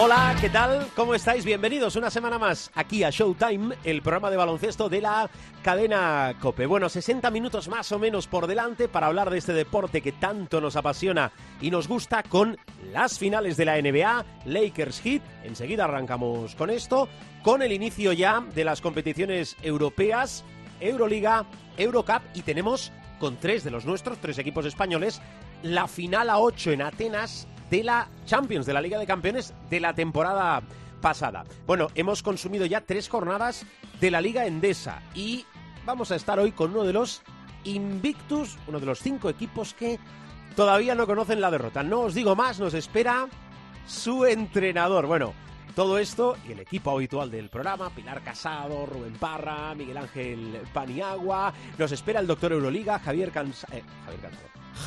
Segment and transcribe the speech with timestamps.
[0.00, 0.86] Hola, ¿qué tal?
[0.94, 1.44] ¿Cómo estáis?
[1.44, 5.28] Bienvenidos una semana más aquí a Showtime, el programa de baloncesto de la
[5.64, 6.66] cadena Cope.
[6.66, 10.60] Bueno, 60 minutos más o menos por delante para hablar de este deporte que tanto
[10.60, 12.56] nos apasiona y nos gusta con
[12.92, 15.22] las finales de la NBA, Lakers Heat.
[15.42, 17.08] Enseguida arrancamos con esto,
[17.42, 20.44] con el inicio ya de las competiciones europeas,
[20.78, 21.44] Euroliga,
[21.76, 25.20] Eurocup y tenemos con tres de los nuestros, tres equipos españoles,
[25.64, 29.80] la final a 8 en Atenas de la Champions, de la Liga de Campeones de
[29.80, 30.62] la temporada
[31.00, 31.44] pasada.
[31.66, 33.64] Bueno, hemos consumido ya tres jornadas
[34.00, 35.44] de la Liga Endesa y
[35.84, 37.22] vamos a estar hoy con uno de los
[37.64, 39.98] Invictus, uno de los cinco equipos que
[40.56, 41.82] todavía no conocen la derrota.
[41.82, 43.28] No os digo más, nos espera
[43.86, 45.06] su entrenador.
[45.06, 45.34] Bueno,
[45.74, 51.52] todo esto y el equipo habitual del programa, Pilar Casado, Rubén Parra, Miguel Ángel Paniagua,
[51.78, 53.32] nos espera el doctor Euroliga, Javier,
[53.70, 53.82] eh,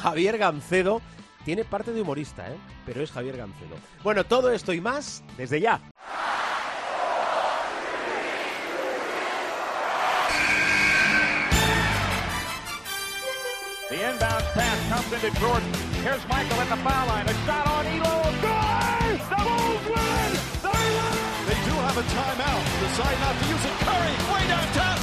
[0.02, 1.02] Javier, Gancedo,
[1.46, 2.58] tiene parte de humorista, ¿eh?
[2.86, 3.76] Pero es Javier Gancedo.
[4.04, 5.80] Bueno, todo esto y más desde ya.
[13.90, 15.68] The inbound pass comes into Jordan.
[16.02, 17.28] Here's Michael at the foul line.
[17.28, 18.24] A shot on Elo.
[18.40, 19.20] Good!
[19.20, 20.32] The Bulls win!
[20.64, 21.16] They win!
[21.48, 22.64] They do have a timeout.
[22.80, 23.76] Decide not to use it.
[23.84, 24.96] Curry, way downtown.
[24.96, 25.01] Bang!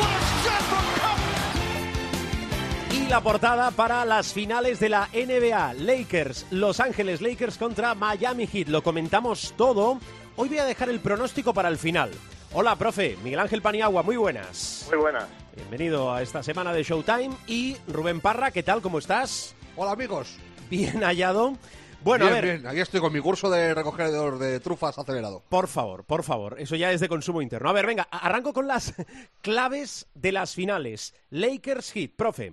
[0.00, 2.96] What a shot from Curry!
[2.96, 5.74] Y la portada para las finales de la NBA.
[5.74, 8.68] Lakers, Los Ángeles Lakers contra Miami Heat.
[8.68, 10.00] Lo comentamos todo.
[10.34, 12.10] Hoy voy a dejar el pronóstico para el final.
[12.52, 13.16] Hola, profe.
[13.22, 14.86] Miguel Ángel Paniagua, muy buenas.
[14.88, 15.26] Muy buenas.
[15.54, 17.30] Bienvenido a esta semana de Showtime.
[17.46, 18.82] Y Rubén Parra, ¿qué tal?
[18.82, 19.54] ¿Cómo estás?
[19.76, 20.38] Hola amigos.
[20.70, 21.54] Bien hallado.
[22.04, 22.66] Bueno, bien, a ver, bien.
[22.68, 25.42] Aquí estoy con mi curso de recogedor de trufas acelerado.
[25.48, 27.68] por favor, por favor, eso ya es de consumo interno.
[27.68, 28.94] A ver, venga, arranco con las
[29.42, 31.12] claves de las finales.
[31.30, 32.52] Lakers Heat, profe.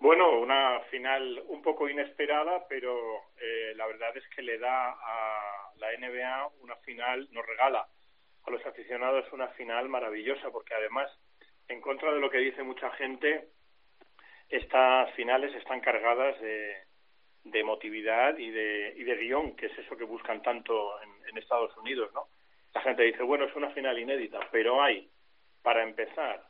[0.00, 2.92] Bueno, una final un poco inesperada, pero
[3.40, 7.86] eh, la verdad es que le da a la NBA una final, nos regala
[8.44, 11.08] a los aficionados una final maravillosa, porque además,
[11.68, 13.50] en contra de lo que dice mucha gente,
[14.50, 16.76] estas finales están cargadas de,
[17.44, 21.38] de emotividad y de, y de guion, que es eso que buscan tanto en, en
[21.38, 22.26] Estados Unidos, ¿no?
[22.74, 25.08] La gente dice, bueno, es una final inédita, pero hay,
[25.62, 26.44] para empezar,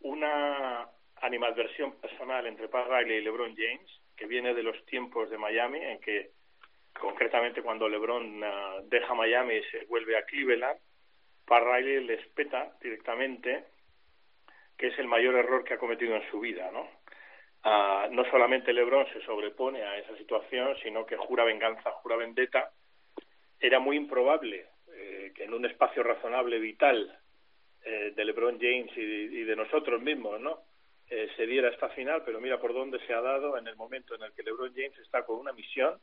[0.00, 0.88] una
[1.22, 5.78] animadversión personal entre Pat Riley y LeBron James, que viene de los tiempos de Miami,
[5.78, 6.30] en que
[6.98, 10.78] concretamente cuando LeBron ah, deja Miami y se vuelve a Cleveland,
[11.46, 13.64] Pat Riley les peta directamente
[14.80, 16.88] que es el mayor error que ha cometido en su vida, ¿no?
[17.62, 22.72] Ah, no solamente LeBron se sobrepone a esa situación, sino que jura venganza, jura vendetta.
[23.58, 27.18] Era muy improbable eh, que en un espacio razonable vital
[27.84, 30.60] eh, de LeBron James y, de nosotros mismos, ¿no?
[31.10, 34.14] Eh, se diera esta final, pero mira por dónde se ha dado en el momento
[34.14, 35.98] en el que LeBron James está con una misión.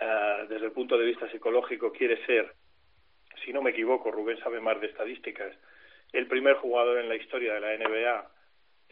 [0.00, 2.54] ah, desde el punto de vista psicológico quiere ser,
[3.44, 5.56] si no me equivoco, Rubén sabe más de estadísticas,
[6.12, 8.30] el primer jugador en la historia de la NBA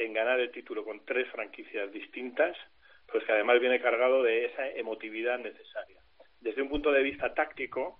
[0.00, 2.56] en ganar el título con tres franquicias distintas,
[3.06, 6.00] pues que además viene cargado de esa emotividad necesaria.
[6.40, 7.98] Desde un punto de vista táctico,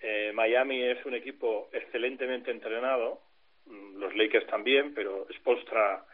[0.00, 3.22] eh, Miami es un equipo excelentemente entrenado,
[3.64, 6.04] mm, los Lakers también, pero Spolstra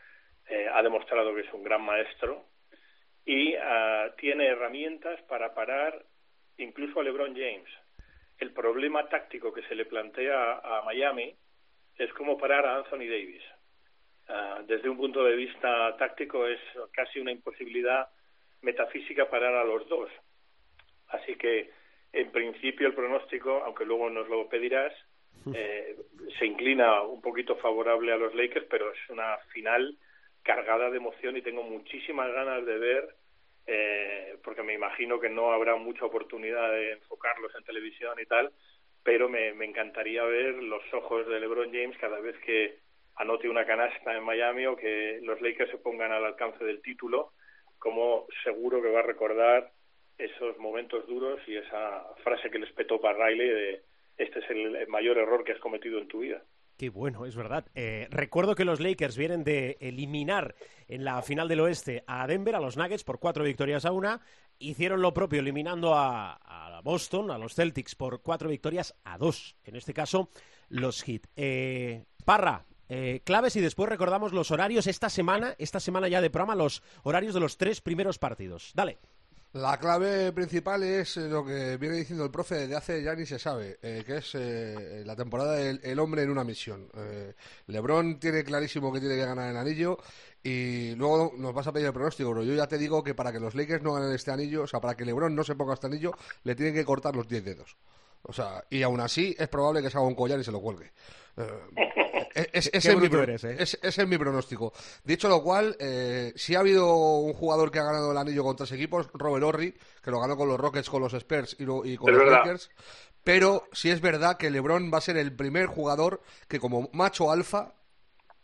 [0.49, 2.45] eh, ha demostrado que es un gran maestro
[3.25, 6.05] y ah, tiene herramientas para parar
[6.57, 7.69] incluso a LeBron James.
[8.39, 11.35] El problema táctico que se le plantea a Miami
[11.99, 13.43] es cómo parar a Anthony Davis.
[14.33, 16.61] Ah, desde un punto de vista táctico es
[16.93, 18.09] casi una imposibilidad
[18.63, 20.09] metafísica parar a los dos.
[21.09, 21.71] Así que,
[22.13, 24.93] en principio, el pronóstico, aunque luego nos lo pedirás,
[25.53, 25.97] eh,
[26.39, 29.97] se inclina un poquito favorable a los Lakers, pero es una final
[30.45, 33.17] cargada de emoción y tengo muchísimas ganas de ver,
[33.67, 38.53] eh, porque me imagino que no habrá mucha oportunidad de enfocarlos en televisión y tal,
[39.03, 42.79] pero me, me encantaría ver los ojos de LeBron James cada vez que
[43.21, 47.33] anote una canasta en Miami o que los Lakers se pongan al alcance del título,
[47.79, 49.73] como seguro que va a recordar
[50.17, 53.83] esos momentos duros y esa frase que les petó para Riley de
[54.17, 56.43] este es el mayor error que has cometido en tu vida.
[56.77, 57.67] Qué bueno, es verdad.
[57.75, 60.55] Eh, recuerdo que los Lakers vienen de eliminar
[60.89, 64.21] en la final del oeste a Denver, a los Nuggets, por cuatro victorias a una.
[64.59, 69.57] Hicieron lo propio eliminando a, a Boston, a los Celtics, por cuatro victorias a dos.
[69.65, 70.31] En este caso,
[70.71, 71.27] los Heat.
[71.37, 76.29] Eh, Parra, eh, claves y después recordamos los horarios esta semana, esta semana ya de
[76.29, 78.73] programa, los horarios de los tres primeros partidos.
[78.75, 78.99] Dale.
[79.53, 83.37] La clave principal es lo que viene diciendo el profe de hace ya ni se
[83.37, 86.89] sabe, eh, que es eh, la temporada del el hombre en una misión.
[86.95, 87.35] Eh,
[87.67, 89.99] Lebron tiene clarísimo que tiene que ganar el anillo
[90.41, 93.33] y luego nos vas a pedir el pronóstico, pero yo ya te digo que para
[93.33, 95.75] que los Lakers no ganen este anillo, o sea, para que Lebron no se ponga
[95.75, 96.13] este anillo,
[96.45, 97.77] le tienen que cortar los 10 dedos.
[98.23, 100.61] O sea, y aún así es probable que se haga un collar y se lo
[100.61, 100.93] cuelgue.
[101.37, 103.57] Eh, es- ese, es eres, ¿eh?
[103.59, 104.73] es- es mi pronóstico.
[105.05, 108.57] Dicho lo cual, eh, si ha habido un jugador que ha ganado el anillo con
[108.57, 111.85] tres equipos, Robert Horry, que lo ganó con los Rockets, con los Spurs y, lo-
[111.85, 112.39] y con Es los verdad.
[112.45, 112.71] Lakers.
[113.25, 117.31] Pero sí es verdad que LeBron va a ser el primer jugador que como macho
[117.31, 117.75] alfa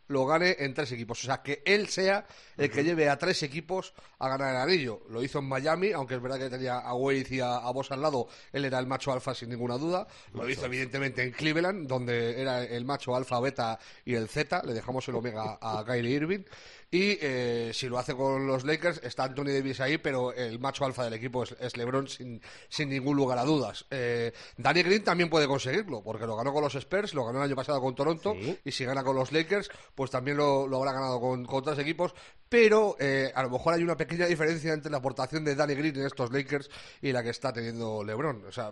[0.08, 1.22] lo gane en tres equipos.
[1.22, 2.26] O sea, que él sea
[2.56, 5.02] el que lleve a tres equipos a ganar el anillo.
[5.10, 7.90] Lo hizo en Miami, aunque es verdad que tenía a Wade y a, a Boss
[7.90, 8.28] al lado.
[8.52, 10.06] Él era el macho alfa sin ninguna duda.
[10.32, 14.62] Lo hizo evidentemente en Cleveland, donde era el macho alfa, beta y el Z.
[14.64, 16.44] Le dejamos el omega a Kylie Irving.
[16.90, 20.84] Y eh, si lo hace con los Lakers, está Anthony Davis ahí, pero el macho
[20.84, 23.84] alfa del equipo es, es LeBron sin, sin ningún lugar a dudas.
[23.90, 27.44] Eh, Danny Green también puede conseguirlo, porque lo ganó con los Spurs, lo ganó el
[27.46, 28.58] año pasado con Toronto, Sí.
[28.64, 31.78] y si gana con los Lakers, pues también lo, lo habrá ganado con, con otros
[31.78, 32.14] equipos.
[32.48, 35.96] Pero eh, a lo mejor hay una pequeña diferencia entre la aportación de Danny Green
[35.96, 36.70] en estos Lakers
[37.02, 38.44] y la que está teniendo LeBron.
[38.46, 38.70] O sea,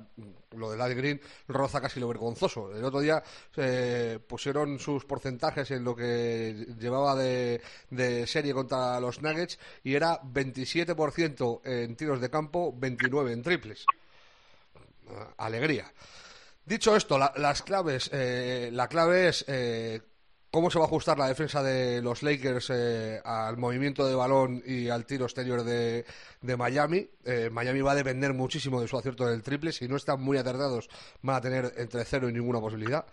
[0.53, 2.73] lo de Danny Green roza casi lo vergonzoso.
[2.73, 3.21] El otro día
[3.57, 9.95] eh, pusieron sus porcentajes en lo que llevaba de, de serie contra los Nuggets y
[9.95, 13.85] era 27% en tiros de campo, 29 en triples.
[15.37, 15.93] Alegría.
[16.65, 20.01] Dicho esto, la- las claves, eh, la clave es eh,
[20.51, 24.63] cómo se va a ajustar la defensa de los Lakers eh, al movimiento de balón
[24.65, 26.07] y al tiro exterior de,
[26.57, 27.07] Miami.
[27.51, 29.73] Miami va a depender muchísimo de su acierto del triple.
[29.73, 30.89] Si no están muy acertados,
[31.23, 33.05] van a tener entre cero y ninguna posibilidad.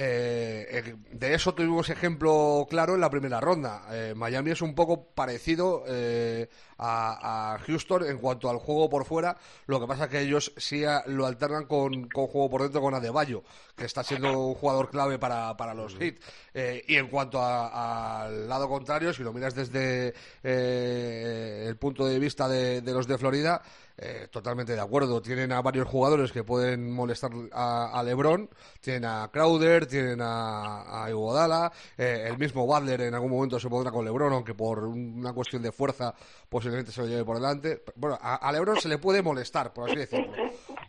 [0.00, 3.82] Eh, eh, de eso tuvimos ejemplo claro en la primera ronda.
[3.90, 6.48] Eh, Miami es un poco parecido eh,
[6.78, 9.36] a, a Houston en cuanto al juego por fuera.
[9.66, 12.80] Lo que pasa es que ellos sí a- lo alternan con, con juego por dentro
[12.80, 13.42] con Adebayo,
[13.76, 16.14] que está siendo un jugador clave para, para los Heat.
[16.54, 22.06] Eh, y en cuanto a- al lado contrario, si lo miras desde eh, el punto
[22.06, 23.60] de vista de, de los de Florida,
[24.00, 25.20] eh, totalmente de acuerdo.
[25.20, 28.48] Tienen a varios jugadores que pueden molestar a, LeBron.
[28.80, 33.90] Tienen a Crowder, tienen a, a eh, el mismo Butler en algún momento se pondrá
[33.90, 36.14] con LeBron, aunque por una cuestión de fuerza
[36.48, 37.82] posiblemente se lo lleve por delante.
[37.96, 40.32] Bueno, a, a LeBron se le puede molestar, por así decirlo.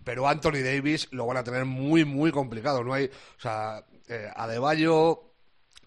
[0.03, 2.83] Pero Anthony Davis lo van a tener muy, muy complicado.
[2.83, 5.29] No hay, o sea, eh, Adebayo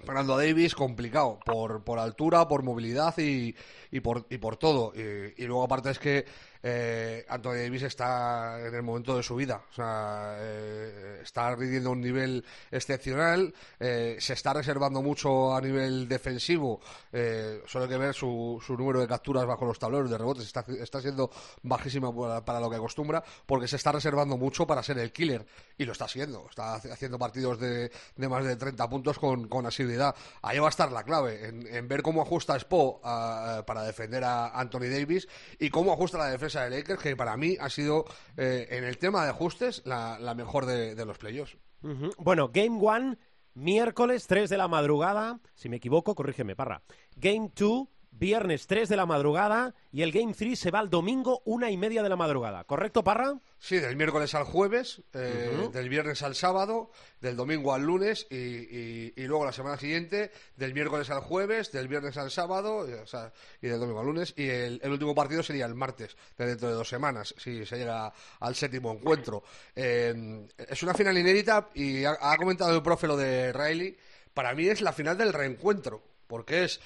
[0.04, 3.54] Fernando Davis complicado por, por altura, por movilidad y,
[3.90, 4.92] y, por, y por todo.
[4.94, 6.24] Y, y luego aparte es que
[6.62, 9.62] eh, Anthony Davis está en el momento de su vida.
[9.70, 16.08] O sea, eh, está rindiendo un nivel excepcional, eh, se está reservando mucho a nivel
[16.08, 16.80] defensivo.
[17.12, 20.44] Eh, solo hay que ver su, su número de capturas bajo los tableros de rebotes.
[20.46, 21.30] Está, está siendo
[21.62, 22.12] bajísima
[22.44, 25.46] para, lo que acostumbra porque se está reservando mucho para ser el killer.
[25.78, 26.46] Y lo está haciendo.
[26.48, 30.14] Está haci- haciendo partidos de, de más de 30 puntos con, con asiduidad.
[30.42, 34.22] Ahí va a estar la clave, en, en ver cómo ajusta Spo a- para defender
[34.24, 35.26] a Anthony Davis
[35.58, 38.04] y cómo ajusta la defensa de Lakers, que para mí ha sido,
[38.36, 41.56] eh, en el tema de ajustes, la, la mejor de, los playoffs.
[41.82, 42.10] Ujú.
[42.18, 43.18] Bueno, Game One,
[43.54, 45.40] miércoles 3 de la madrugada.
[45.54, 46.82] Si me equivoco, corrígeme, Parra.
[47.16, 49.74] Game 2, viernes 3 de la madrugada.
[49.92, 52.64] Y el Game 3 se va el domingo, una y media de la madrugada.
[52.64, 53.34] ¿Correcto, Parra?
[53.58, 56.90] Sí, del miércoles al jueves, eh, del viernes al sábado,
[57.20, 61.70] del domingo al lunes y, y- y luego la semana siguiente, del miércoles al jueves,
[61.72, 64.34] del viernes al sábado y, o sea, y del domingo al lunes.
[64.36, 67.76] Y el, el último partido sería el martes, de dentro de dos semanas, si se
[67.76, 69.42] llega al séptimo encuentro.
[69.76, 73.96] Eh, es una final inédita y ha, ha comentado el profe lo de Riley.
[74.34, 76.80] Para mí es la final del reencuentro, porque es.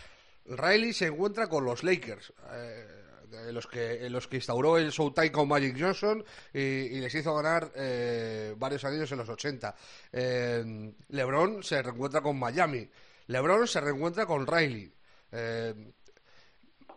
[0.48, 2.32] Riley se encuentra con los Lakers.
[2.52, 2.86] eh,
[3.30, 7.14] de los que en los que instauró el Showtime con Magic Johnson y, y les
[7.14, 9.74] hizo ganar eh, varios años en los 80.
[10.12, 12.88] Eh, LeBron se reencuentra con Miami.
[13.26, 14.92] LeBron se reencuentra con Riley.
[15.32, 15.92] Eh,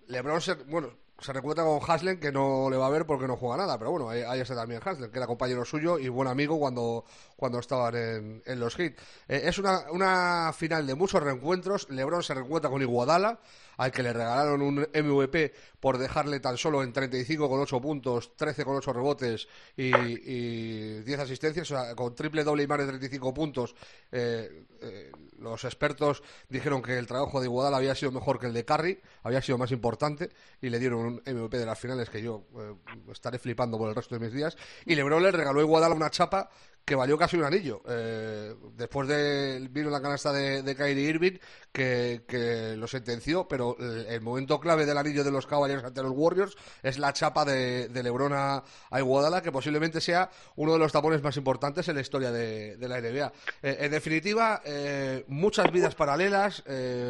[0.07, 3.35] LeBron se, bueno, se recuerda con Haslen, que no le va a ver porque no
[3.35, 6.59] juega nada, pero bueno, ahí, está también Haslen, que era compañero suyo y buen amigo
[6.59, 9.01] cuando, cuando estaban en, en los hits.
[9.27, 11.89] Eh, es una, una final de muchos reencuentros.
[11.89, 13.39] Lebron se reencuentra con Iguodala,
[13.77, 19.47] al que le regalaron un MVP por dejarle tan solo en 35,8 puntos, 13,8 rebotes
[19.77, 23.75] y, y 10 asistencias, o sea, con triple doble y más de 35 puntos.
[24.11, 28.53] Eh, eh, los expertos dijeron que el trabajo de Iguodala había sido mejor que el
[28.53, 30.29] de Curry, había sido más importante
[30.61, 32.75] y le dieron un MVP de las finales que yo eh,
[33.11, 34.57] estaré flipando por el resto de mis días.
[34.85, 36.49] Y LeBron le regaló a Iguodala una chapa
[36.89, 37.83] que valió casi un anillo.
[37.87, 41.37] Eh, después de vino la canasta de, de Kyrie Irving
[41.71, 46.57] que, lo sentenció, pero el, momento clave del anillo de los Cavaliers ante los Warriors
[46.81, 50.91] es la chapa de, de LeBron a, a Iguodala, que posiblemente sea uno de los
[50.91, 53.33] tapones más importantes en la historia de, la NBA.
[53.61, 56.63] Eh, en definitiva, eh, muchas vidas paralelas,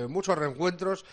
[0.10, 1.06] muchos reencuentros.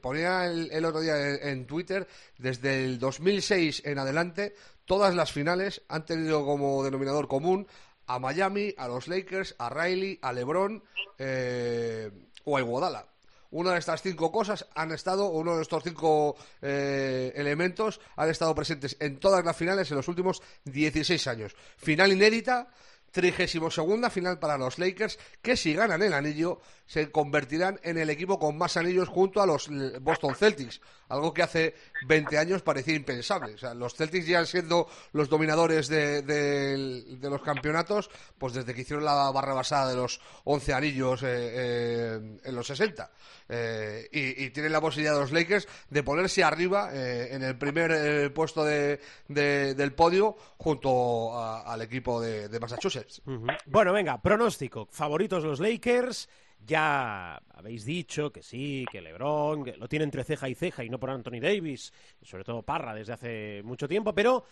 [0.00, 2.06] Ponía el, otro día en Twitter,
[2.38, 4.54] desde el 2006 en adelante,
[4.86, 7.66] todas las finales han tenido como denominador común
[8.06, 10.82] a Miami, a los Lakers, a Riley, a LeBron
[11.18, 12.10] eh,
[12.44, 13.06] o a Iguodala.
[13.50, 18.54] Una de estas cinco cosas han estado, uno de estos cinco eh, elementos han estado
[18.54, 21.56] presentes en todas las finales en los últimos 16 años.
[21.76, 22.68] Final inédita,
[23.12, 28.10] trigésimo segunda final para los Lakers, que si ganan el anillo se convertirán en el
[28.10, 29.68] equipo con más anillos junto a los
[30.00, 31.74] Boston Celtics, algo que hace
[32.06, 33.54] 20 años parecía impensable.
[33.54, 38.72] O sea, los Celtics ya siendo los dominadores de, de- de los campeonatos, pues desde
[38.74, 43.10] que hicieron la barra basada de los 11 anillos eh, eh, en los 60.
[43.48, 48.64] Eh, y, tienen la posibilidad los Lakers de ponerse arriba eh, en el primer puesto
[48.64, 53.22] de, de- del podio junto a- al equipo de, de Massachusetts.
[53.66, 54.88] Bueno, venga, pronóstico.
[54.90, 56.28] Favoritos los Lakers.
[56.64, 60.90] Ya habéis dicho que sí, que LeBron que lo tiene entre ceja y ceja y
[60.90, 64.44] no por Anthony Davis, sobre todo Parra desde hace mucho tiempo, pero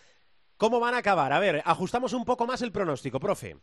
[0.56, 1.32] ¿cómo van a acabar?
[1.32, 3.56] A ver, ajustamos un poco más el pronóstico, profe.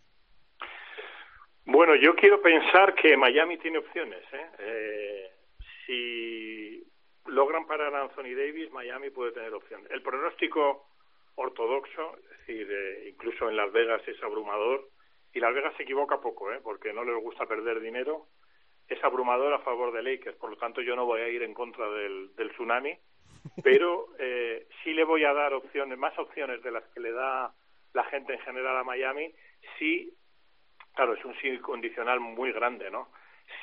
[1.65, 4.21] Bueno, yo quiero pensar que Miami tiene opciones.
[4.33, 4.47] ¿eh?
[4.59, 5.31] Eh,
[5.85, 6.83] si
[7.27, 9.89] logran parar a Anthony Davis, Miami puede tener opciones.
[9.91, 10.87] El pronóstico
[11.35, 14.89] ortodoxo, es decir, eh, incluso en Las Vegas es abrumador,
[15.33, 16.59] y Las Vegas se equivoca poco, ¿eh?
[16.63, 18.27] porque no les gusta perder dinero,
[18.87, 21.53] es abrumador a favor de Lakers, por lo tanto yo no voy a ir en
[21.53, 22.97] contra del, del tsunami,
[23.63, 27.53] pero eh, sí le voy a dar opciones, más opciones de las que le da
[27.93, 29.33] la gente en general a Miami,
[29.77, 30.13] si
[30.93, 33.09] Claro, es un sí condicional muy grande, ¿no?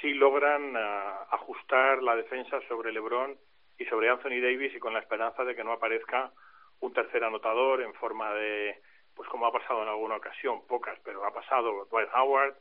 [0.00, 3.36] Si logran ah, ajustar la defensa sobre LeBron
[3.78, 6.32] y sobre Anthony Davis y con la esperanza de que no aparezca
[6.80, 8.80] un tercer anotador en forma de,
[9.18, 12.54] pues como ha pasado en alguna ocasión, pocas, pero ha pasado Dwight Howard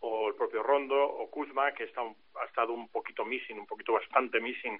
[0.00, 3.66] o el propio Rondo o Kuzma, que está un- ha estado un poquito missing, un
[3.66, 4.78] poquito bastante missing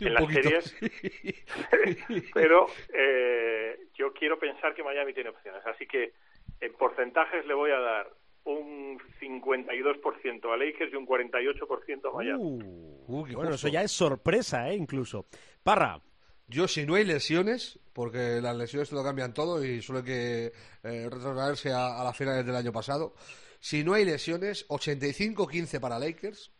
[0.00, 0.76] en las poquito, series.
[2.34, 5.64] pero eh, yo quiero pensar que Miami tiene opciones.
[5.64, 6.12] Así que
[6.60, 8.10] en porcentajes le voy a dar
[8.44, 12.42] un 52% a Lakers y un 48% a Miami.
[12.42, 14.74] Uh, qué bueno, eso ya es sorpresa, ¿eh?
[14.74, 15.24] Incluso.
[15.62, 15.98] Parra,
[16.46, 20.52] Yo, si no hay lesiones, porque las lesiones te lo cambian todo y suele que
[20.82, 23.14] eh, retrotraerse a, a las finales del año pasado.
[23.60, 26.50] Si no hay lesiones, 85-15 para Lakers,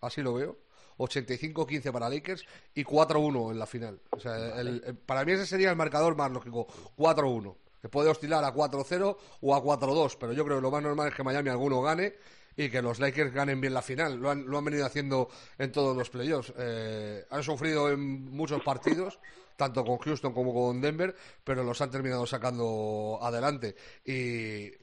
[0.00, 0.58] así lo veo.
[0.98, 4.00] 85-15 para Lakers y 4-1 en la final.
[4.10, 6.66] O sea, el- el- para mí ese sería el marcador más lógico,
[6.96, 7.54] 4-1.
[7.82, 11.08] Que puede oscilar a 4-0 o a 4-2, pero yo creo que lo más normal
[11.08, 12.14] es que Miami alguno gane
[12.56, 14.16] y que los Lakers ganen bien la final.
[14.16, 16.52] Lo han, lo han venido haciendo en todos los playoffs.
[16.58, 19.18] Eh, han sufrido en muchos partidos,
[19.56, 23.76] tanto con Houston como con Denver, pero los han terminado sacando adelante.
[24.04, 24.12] Y,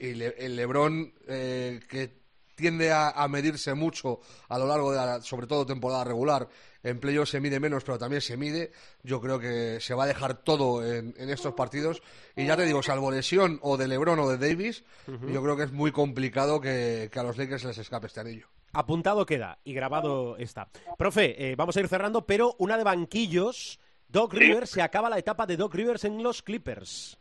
[0.05, 2.22] y Le- el LeBron, eh, que
[2.55, 4.19] tiende a, a medirse mucho
[4.50, 6.48] a lo largo de la, sobre todo temporada regular.
[6.83, 8.72] En playoffs se mide menos, pero también se mide.
[9.03, 12.01] Yo creo que se va a dejar todo en, en estos partidos.
[12.36, 15.63] Y ya te digo, salvo lesión o de LeBron o de Davis, yo creo que
[15.63, 18.48] es muy complicado que, que a los Lakers les escape este anillo.
[18.74, 20.69] apuntado queda y grabado está.
[20.98, 23.79] Profe, eh, vamos a ir cerrando, pero una de banquillos.
[24.10, 24.33] Doc.
[24.33, 27.17] Rivers, se acaba la etapa de Doc Rivers en los Clippers.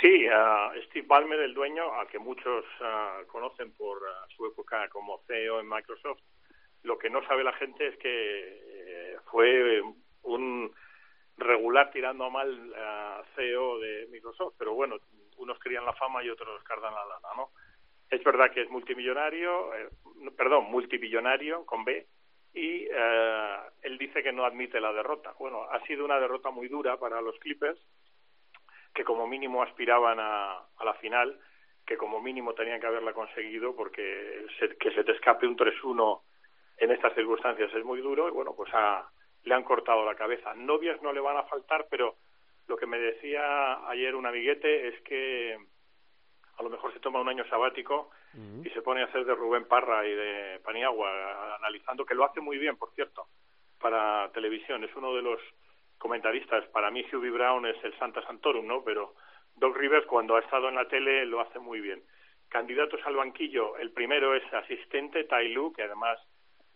[0.00, 4.88] Sí, ah, Steve Ballmer, el dueño, al que muchos ah, conocen por ah, su época
[4.88, 6.20] como CEO en Microsoft,
[6.82, 9.82] lo que no sabe la gente es que eh, fue
[10.22, 10.72] un
[11.36, 14.98] regular tirando a mal ah, CEO de Microsoft, pero bueno,
[15.36, 17.50] unos querían la fama y otros cardan la lana, ¿no?
[18.10, 19.88] Es verdad que es multimillonario, eh,
[20.36, 22.06] perdón, multibillonario con B,
[22.52, 22.86] y
[23.82, 25.34] él dice que no admite la derrota.
[25.40, 27.80] Bueno, ha sido una derrota muy dura para los Clippers,
[28.94, 31.38] que como mínimo aspiraban a, a la final,
[31.86, 36.22] que como mínimo tenían que haberla conseguido, porque se- que se te escape un 3-1
[36.78, 39.08] en estas circunstancias es muy duro, y bueno, pues ha,
[39.44, 40.54] le han cortado la cabeza.
[40.54, 42.16] Novias no le van a faltar, pero
[42.68, 45.58] lo que me decía ayer un amiguete es que
[46.56, 48.10] a lo mejor se toma un año sabático
[48.64, 52.40] y se pone a hacer de Rubén Parra y de Paniagua, analizando, que lo hace
[52.40, 53.26] muy bien, por cierto,
[53.80, 54.82] para televisión.
[54.84, 55.40] Es uno de los
[56.04, 56.66] comentaristas.
[56.66, 58.84] Para mí, Hubie Brown es el Santa Santorum, ¿no?
[58.84, 59.14] Pero
[59.56, 62.02] Doc Rivers, cuando ha estado en la tele, lo hace muy bien.
[62.50, 66.18] Candidatos al banquillo, el primero es asistente, Tai Lu, que además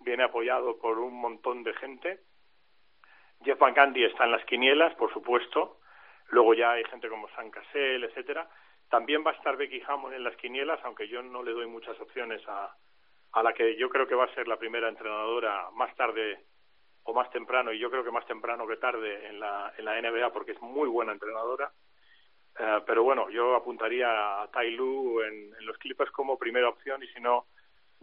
[0.01, 2.21] viene apoyado por un montón de gente.
[3.45, 5.81] Jeff Van Gundy está en las quinielas, por supuesto.
[6.31, 8.49] Luego ya hay gente como San Cassell, etcétera.
[8.89, 12.01] También va a estar Becky Hammond en las quinielas, aunque yo no le doy muchas
[12.01, 12.75] opciones a,
[13.33, 16.47] a la que yo creo que va a ser la primera entrenadora más tarde
[17.09, 19.99] o más temprano, y yo creo que más temprano que tarde en la, en la
[19.99, 21.73] NBA porque es muy buena entrenadora.
[22.59, 27.03] Eh, pero bueno, yo apuntaría a Tai Lu en, en, los Clippers como primera opción
[27.03, 27.47] y si no,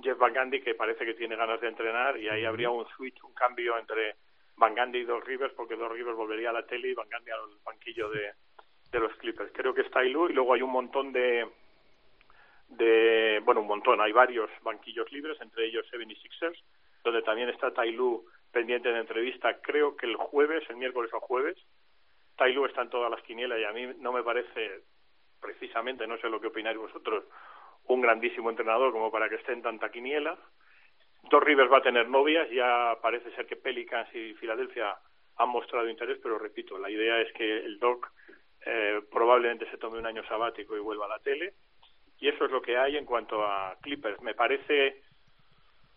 [0.02, 3.24] Jeff Van Gundy, que parece que tiene ganas de entrenar, y ahí habría un switch,
[3.24, 4.16] un cambio entre
[4.58, 7.30] Van Gundy y Doc Rivers, porque Doc Rivers volvería a la tele y Van Gundy
[7.30, 8.34] al banquillo de,
[8.92, 9.52] de los Clippers.
[9.54, 11.48] Creo que es Tai Lu y luego hay un montón de,
[12.70, 16.60] de, bueno, un montón, hay varios banquillos libres, entre ellos 76ers,
[17.04, 21.20] donde también está Tai Lu pendiente de entrevista, creo que el jueves, el miércoles o
[21.20, 21.58] jueves.
[22.38, 24.84] Tai Lu está en todas las quinielas y a mí no me parece,
[25.42, 27.26] precisamente, no sé lo que opináis vosotros,
[27.88, 30.38] un grandísimo entrenador como para que esté en tanta quiniela.
[31.30, 34.96] Dos Rivers va a tener novias, ya parece ser que Pelicans y Filadelfia
[35.36, 38.10] han mostrado interés, pero repito, la idea es que el Doc
[38.66, 41.56] eh, probablemente se tome un año sabático y vuelva a la tele.
[42.20, 44.22] Y eso es lo que hay en cuanto a Clippers.
[44.22, 45.02] Me parece,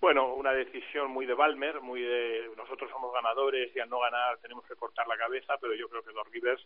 [0.00, 4.38] bueno, una decisión muy de Balmer, muy de nosotros somos ganadores y al no ganar
[4.38, 6.64] tenemos que cortar la cabeza, pero yo creo que Doc Rivers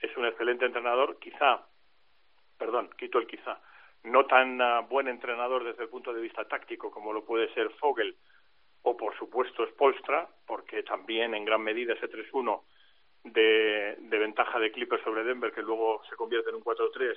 [0.00, 1.66] es un excelente entrenador, quizá,
[2.56, 3.60] perdón, quito el quizá,
[4.04, 7.70] no tan uh, buen entrenador desde el punto de vista táctico como lo puede ser
[7.80, 8.16] Fogel
[8.82, 12.62] o por supuesto Spolstra, porque también en gran medida ese 3-1
[13.24, 17.16] de, de ventaja de Clippers sobre Denver, que luego se convierte en un 4-3,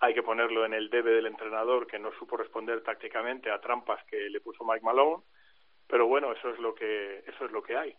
[0.00, 4.02] hay que ponerlo en el debe del entrenador que no supo responder tácticamente a trampas
[4.04, 5.22] que le puso Mike Malone,
[5.86, 7.94] pero bueno, eso es lo que eso es lo que hay.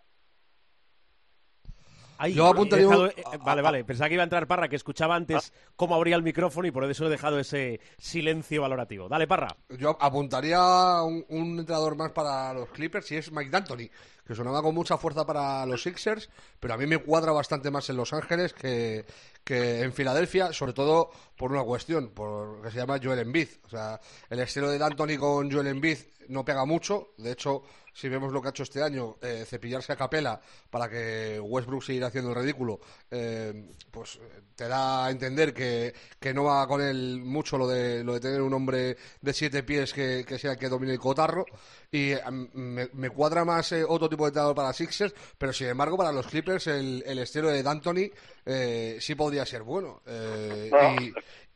[2.17, 2.85] Ahí, Yo apuntaría...
[2.85, 3.83] Dejado, eh, vale, vale.
[3.83, 5.71] Pensaba que iba a entrar Parra, que escuchaba antes ah.
[5.75, 9.09] cómo abría el micrófono y por eso he dejado ese silencio valorativo.
[9.09, 9.47] Dale, Parra.
[9.69, 13.89] Yo apuntaría un, un entrenador más para los Clippers y es Mike D'Antoni,
[14.23, 16.29] que sonaba con mucha fuerza para los Sixers,
[16.59, 19.03] pero a mí me cuadra bastante más en Los Ángeles que,
[19.43, 23.49] que en Filadelfia, sobre todo por una cuestión, por que se llama Joel Embiid.
[23.63, 23.99] O sea,
[24.29, 25.97] el estilo de D'Antoni con Joel Embiid
[26.29, 27.13] no pega mucho.
[27.17, 30.89] De hecho, si vemos lo que ha hecho este año, eh, cepillarse a capela para
[30.89, 32.79] que Westbrook siga haciendo el ridículo,
[33.09, 34.19] eh, pues
[34.55, 38.19] te da a entender que, que, no va con él mucho lo de, lo de
[38.19, 41.45] tener un hombre de siete pies que, que sea el que domine el cotarro.
[41.91, 42.21] Y eh,
[42.53, 46.11] me, me, cuadra más eh, otro tipo de entrenador para Sixers, pero sin embargo, para
[46.11, 48.11] los Clippers, el, el estilo de D'Antoni
[48.45, 50.01] eh, sí podría ser bueno.
[50.05, 50.69] Eh,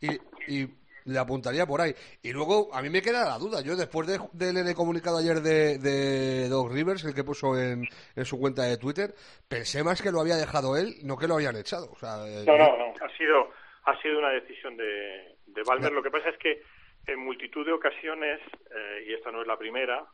[0.01, 0.69] y, y, y
[1.05, 1.93] le apuntaría por ahí.
[2.21, 3.61] Y luego, a mí me queda la duda.
[3.61, 8.25] Yo, después de, del comunicado ayer de, de Doc Rivers, el que puso en, en,
[8.25, 9.13] su cuenta de Twitter,
[9.47, 11.91] pensé más que lo había dejado él, no que lo habían echado.
[11.91, 12.93] O sea, eh, no, no, no.
[12.99, 13.51] Ha sido,
[13.85, 15.91] ha sido una decisión de, de Balmer.
[15.91, 16.61] Lo que pasa es que
[17.07, 18.41] en multitud de ocasiones,
[18.75, 20.05] eh, y esta no es la primera,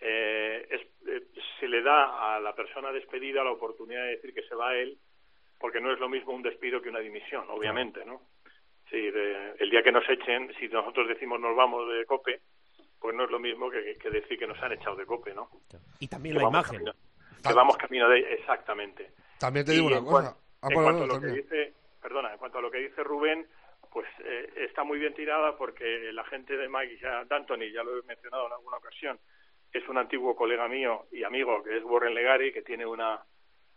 [0.00, 1.26] eh, es, eh,
[1.58, 4.76] se le da a la persona despedida la oportunidad de decir que se va a
[4.76, 4.98] él,
[5.58, 8.20] porque no es lo mismo un despido que una dimisión, obviamente, ¿no?
[8.94, 12.40] Sí, de, el día que nos echen, si nosotros decimos nos vamos de COPE,
[13.00, 15.50] pues no es lo mismo que, que decir que nos han echado de COPE, ¿no?
[15.98, 16.76] Y también que la imagen.
[16.76, 16.92] Camino,
[17.42, 18.20] que vamos camino de...
[18.34, 19.10] Exactamente.
[19.40, 20.36] También te digo y una cosa.
[20.62, 23.48] Ah, en cuanto a lo que dice, perdona, en cuanto a lo que dice Rubén,
[23.90, 27.98] pues eh, está muy bien tirada porque la gente de Mike ya, D'Antoni, ya lo
[27.98, 29.18] he mencionado en alguna ocasión,
[29.72, 33.20] es un antiguo colega mío y amigo que es Warren Legari, que tiene una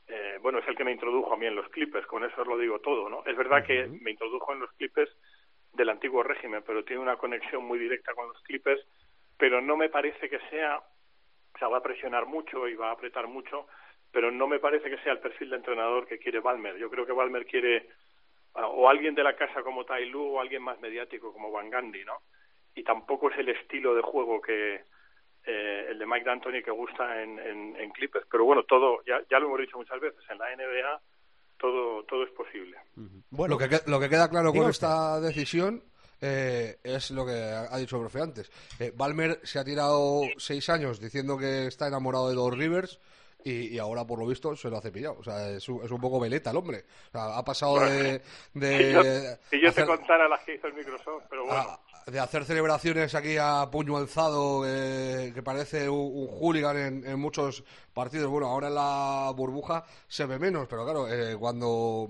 [0.08, 2.48] eh, bueno, es el que me introdujo a mí en los Clippers, con eso os
[2.48, 3.24] lo digo todo, ¿no?
[3.26, 5.12] Es verdad que me introdujo en los Clippers
[5.74, 8.86] del antiguo régimen, pero tiene una conexión muy directa con los Clippers,
[9.38, 12.94] pero no me parece que sea, o sea, va a presionar mucho y va a
[12.94, 13.68] apretar mucho,
[14.12, 16.78] pero no me parece que sea el perfil de entrenador que quiere Balmer.
[16.78, 17.90] Yo creo que Balmer quiere
[18.54, 22.04] o alguien de la casa como Tai Lu o alguien más mediático como Van Gandhi,
[22.06, 22.22] ¿no?
[22.74, 24.84] Y tampoco es el estilo de juego que,
[25.48, 28.28] eh, el de Mike D'Antoni que gusta en, en, en, Clippers.
[28.30, 31.02] Pero bueno, todo, ya, ya lo hemos dicho muchas veces, en la NBA
[31.58, 32.78] todo, todo es posible.
[33.30, 35.84] Bueno, lo que, lo que queda claro con esta decisión
[36.22, 38.52] eh, es lo que ha dicho el profe antes.
[38.80, 43.00] Eh, Balmer se ha tirado seis años diciendo que está enamorado de los Rivers.
[43.44, 45.18] Y, y, ahora, por lo visto, se lo ha cepillado.
[45.20, 46.84] O sea, es un, es un poco veleta el hombre.
[47.10, 48.22] O sea, ha pasado de...
[48.54, 49.04] de si yo,
[49.50, 49.86] si yo hacer...
[49.86, 51.62] te contara las que hizo el Microsoft, pero bueno...
[51.62, 57.06] Ah, de hacer celebraciones aquí a puño alzado, eh, que parece un, un hooligan en,
[57.06, 58.30] en muchos partidos.
[58.30, 62.10] Bueno, ahora en la burbuja se ve menos, pero claro, eh, cuando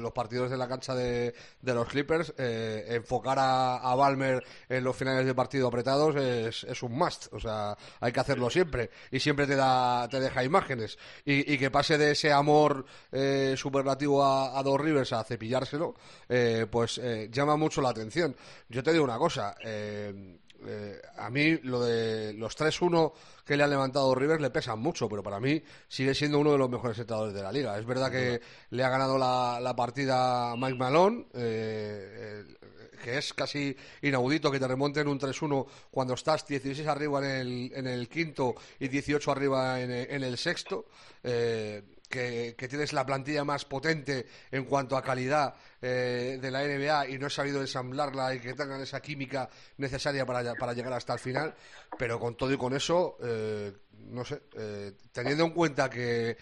[0.00, 4.84] los partidos de la cancha de, de los Clippers, eh, enfocar a, a Balmer en
[4.84, 7.32] los finales de partido apretados es, es un must.
[7.32, 8.90] O sea, hay que hacerlo siempre.
[9.10, 10.98] Y siempre te da te deja imágenes.
[11.24, 15.94] Y, que pase de ese amor eh, superlativo a, a Dos Rivers a cepillárselo,
[16.28, 18.36] eh, pues llama mucho la atención.
[18.68, 19.37] Yo te digo una cosa.
[19.64, 23.12] Eh, eh, a mí lo de los 3-1
[23.44, 26.58] que le han levantado Rivers le pesan mucho, pero para mí sigue siendo uno de
[26.58, 27.78] los mejores entrenadores de la liga.
[27.78, 32.56] Es verdad que le ha ganado la, la partida Mike Malone, eh, eh,
[33.02, 37.72] que es casi inaudito que te remonten un 3-1 cuando estás 16 arriba en el,
[37.74, 40.86] en el quinto y 18 arriba en el, en el sexto.
[41.22, 46.62] eh, que, que tienes la plantilla más potente en cuanto a calidad eh, de la
[46.62, 50.92] NBA y no he sabido ensamblarla y que tengan esa química necesaria para, para llegar
[50.92, 51.54] hasta el final,
[51.98, 53.72] pero con todo y con eso, eh,
[54.10, 56.36] no sé, eh, teniendo en cuenta que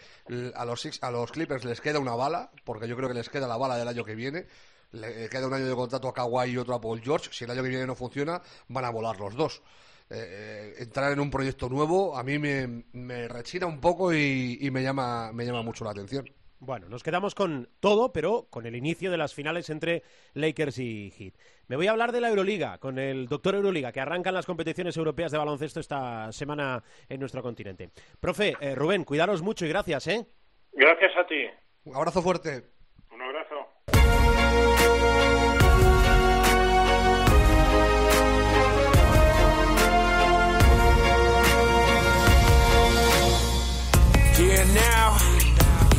[0.54, 3.48] a los, a los Clippers les queda una bala, porque yo creo que les queda
[3.48, 4.46] la bala del año que viene,
[4.92, 7.50] le queda un año de contrato a Kawhi y otro a Paul George, si el
[7.50, 9.62] año que viene no funciona, van a volar los dos.
[10.08, 14.56] Eh, eh, entrar en un proyecto nuevo a mí me, me rechina un poco y,
[14.60, 16.24] y me llama me llama mucho la atención.
[16.58, 21.10] Bueno, nos quedamos con todo, pero con el inicio de las finales entre Lakers y
[21.10, 21.34] Heat.
[21.68, 24.96] Me voy a hablar de la Euroliga, con el doctor Euroliga, que arrancan las competiciones
[24.96, 27.90] europeas de baloncesto esta semana en nuestro continente.
[28.20, 30.26] Profe, eh, Rubén, cuidaros mucho y gracias, ¿eh?
[30.72, 31.44] Gracias a ti.
[31.84, 32.75] Un abrazo fuerte.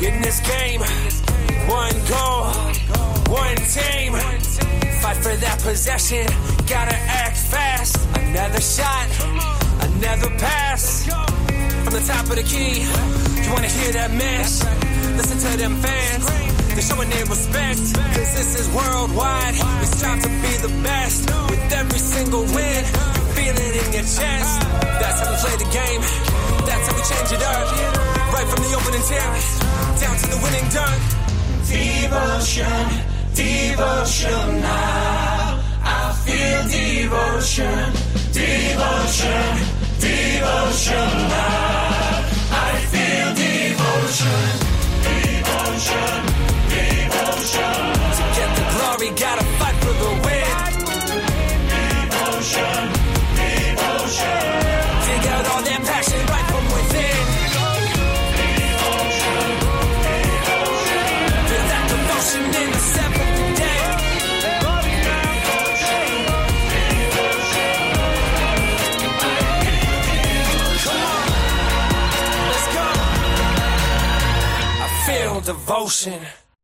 [0.08, 0.80] In this game,
[1.68, 2.48] one goal,
[3.28, 4.14] one team.
[5.04, 6.26] Fight for that possession,
[6.66, 7.98] gotta act fast.
[8.16, 9.08] Another shot,
[9.84, 11.04] another pass.
[11.84, 12.88] From the top of the key,
[13.44, 14.64] you wanna hear that mess?
[15.20, 16.26] Listen to them fans,
[16.74, 17.80] they're showing their respect.
[18.16, 21.28] Cause this is worldwide, we strive to be the best.
[21.50, 22.82] With every single win,
[23.16, 24.52] you feel it in your chest.
[25.02, 26.02] That's how we play the game,
[26.64, 28.17] that's how we change it up.
[28.34, 29.22] Right from the opening tip,
[30.02, 31.02] down to the winning dunk.
[31.68, 32.88] Devotion,
[33.34, 35.64] devotion now.
[35.84, 37.94] I feel devotion,
[38.32, 39.48] devotion,
[40.00, 42.26] devotion now.
[42.52, 44.44] I feel devotion,
[45.08, 46.20] devotion,
[46.70, 47.76] devotion.
[48.18, 50.67] To get the glory, gotta fight for the win.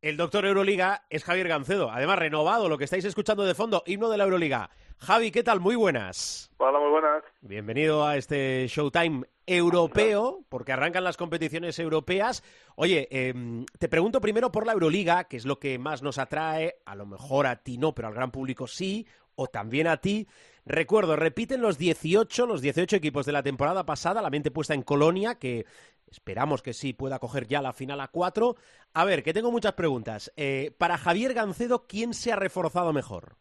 [0.02, 4.10] El doctor Euroliga es Javier Gancedo, además renovado, lo que estáis escuchando de fondo, himno
[4.10, 4.70] de la Euroliga.
[4.98, 5.62] Javi, ¿qué tal?
[5.62, 6.52] Muy buenas.
[6.58, 7.24] Hola, muy buenas.
[7.40, 12.44] Bienvenido a este Showtime europeo, porque arrancan las competiciones europeas.
[12.76, 16.76] Oye, em, te pregunto primero por la Euroliga, que es lo que más nos atrae,
[16.86, 20.28] a lo mejor a ti no, pero al gran público sí, o también a ti.
[20.66, 24.82] Recuerdo, repiten los 18, los 18 equipos de la temporada pasada, la mente puesta en
[24.82, 25.66] Colonia, que
[26.14, 28.56] esperamos que sí pueda coger ya la final a 4.
[28.94, 30.32] A ver, que tengo muchas preguntas.
[30.38, 33.36] Eh, para Javier Gancedo, ¿quién se ha reforzado mejor?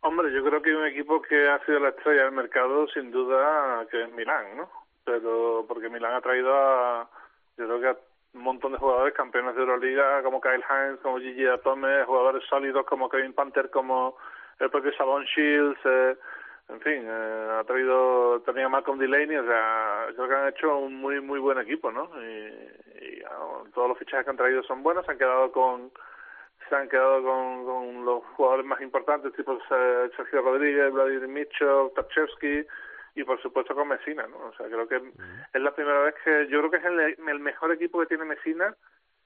[0.00, 3.86] Hombre, yo creo que un equipo que ha sido la estrella del mercado, sin duda,
[3.90, 4.70] que es Milán, ¿no?
[5.04, 7.08] Pero porque Milán ha traído a,
[7.58, 7.96] yo creo que a
[8.34, 12.86] un montón de jugadores campeones de Euroliga, como Kyle Hines, como Gigi Atome, jugadores sólidos
[12.86, 14.16] como Kevin Panther, como
[14.58, 16.16] el propio Savon Shields, eh,
[16.68, 20.78] en fin, eh, ha traído también a Malcolm Delaney, o sea, creo que han hecho
[20.78, 22.08] un muy, muy buen equipo, ¿no?
[22.22, 22.46] Y,
[23.04, 25.90] y, ah, todos los fichajes que han traído son buenos, se han quedado con
[26.68, 31.90] se han quedado con, con los jugadores más importantes, tipo eh, Sergio Rodríguez, Vladimir Mitchell,
[31.94, 32.64] Tarchevsky
[33.14, 34.38] y por supuesto con Messina, ¿no?
[34.38, 37.40] O sea, creo que es la primera vez que yo creo que es el, el
[37.40, 38.74] mejor equipo que tiene Messina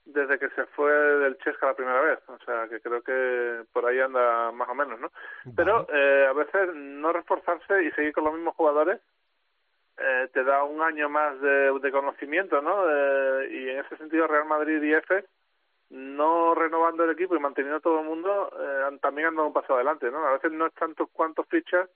[0.06, 3.84] desde que se fue del Chesca la primera vez, o sea, que creo que por
[3.86, 5.10] ahí anda más o menos, ¿no?
[5.54, 9.00] Pero eh, a veces no reforzarse y seguir con los mismos jugadores
[9.98, 12.84] eh, te da un año más de, de conocimiento, ¿no?
[12.88, 15.24] Eh, y en ese sentido Real Madrid y F
[15.90, 19.74] no renovando el equipo y manteniendo todo el mundo, eh, también han dado un paso
[19.74, 20.26] adelante, ¿no?
[20.26, 21.88] A veces no es tanto cuántos fichas,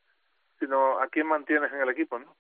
[0.59, 2.35] sino a quién mantienes en el equipo, ¿no?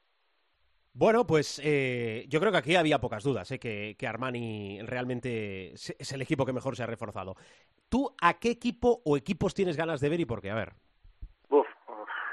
[1.00, 3.58] Bueno, pues eh, yo creo que aquí había pocas dudas, ¿eh?
[3.58, 7.36] que, que Armani realmente es el equipo que mejor se ha reforzado.
[7.88, 10.50] ¿Tú a qué equipo o equipos tienes ganas de ver y por qué?
[10.50, 10.72] A ver.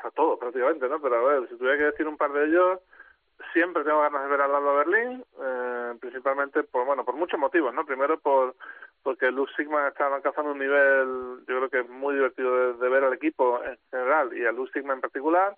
[0.03, 0.99] A todos prácticamente, ¿no?
[0.99, 2.80] Pero a ver, si tuviera que decir un par de ellos,
[3.53, 7.73] siempre tengo ganas de ver a Lalo Berlín, eh, principalmente por, bueno, por muchos motivos,
[7.73, 7.86] ¿no?
[7.86, 8.53] Primero por
[9.01, 13.06] porque Luz Sigma está alcanzando un nivel, yo creo que es muy divertido de, ver
[13.06, 15.56] al equipo en general y a Luz Sigma en particular.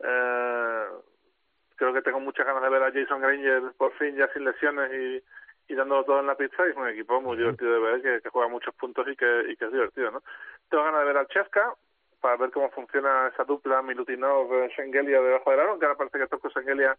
[0.00, 0.86] Eh,
[1.80, 4.92] creo que tengo muchas ganas de ver a Jason Granger por fin ya sin lesiones
[4.92, 6.66] y, y dándolo todo en la pista.
[6.66, 9.56] Y es un equipo muy divertido de ver que, juega muchos puntos y que, y
[9.56, 10.22] que es divertido, ¿no?
[10.68, 11.74] Tengo ganas de ver al Chesca
[12.20, 16.50] para ver cómo funciona esa dupla Milutinov-Schengelia debajo del aro, que ahora parece que Tosco
[16.50, 16.94] Schengelia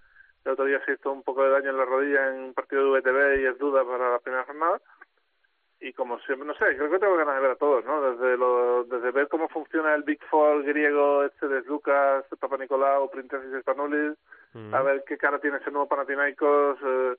[0.46, 2.91] el otro día se hizo un poco de daño en la rodilla en un partido
[2.91, 4.82] de VTB y es duda para la primera jornada
[5.82, 8.12] y como siempre, no sé, creo que tengo ganas de ver a todos, ¿no?
[8.12, 13.10] Desde lo, desde ver cómo funciona el Big Four griego, este de Lucas, Papa Nicolau,
[13.10, 14.15] Printesis Spanoulis,
[14.54, 14.74] mm.
[14.76, 17.15] a ver qué cara tiene ese nuevo Panathinaikos, eh,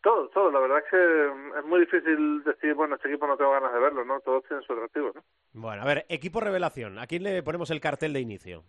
[0.00, 0.52] todo, todo.
[0.52, 3.80] La verdad es que es muy difícil decir, bueno, este equipo no tengo ganas de
[3.80, 4.20] verlo, ¿no?
[4.20, 5.22] Todos tienen su atractivo, ¿no?
[5.52, 8.62] Bueno, a ver, equipo revelación, ¿a quién le ponemos el cartel de inicio?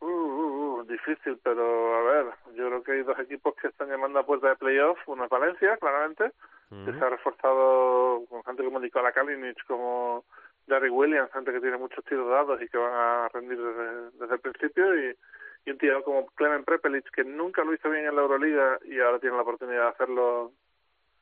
[0.00, 3.90] Uh, uh, uh, difícil, pero a ver, yo creo que hay dos equipos que están
[3.90, 6.32] llamando a puerta de playoff, uno es Valencia, claramente,
[6.68, 10.24] que se ha reforzado con gente como Nikola Kalinic, como
[10.66, 14.40] Gary Williams, gente que tiene muchos tiros dados y que van a rendir desde, el
[14.40, 15.16] principio, y,
[15.64, 18.98] y, un tío como Clement Prepelic, que nunca lo hizo bien en la Euroliga y
[18.98, 20.52] ahora tiene la oportunidad de hacerlo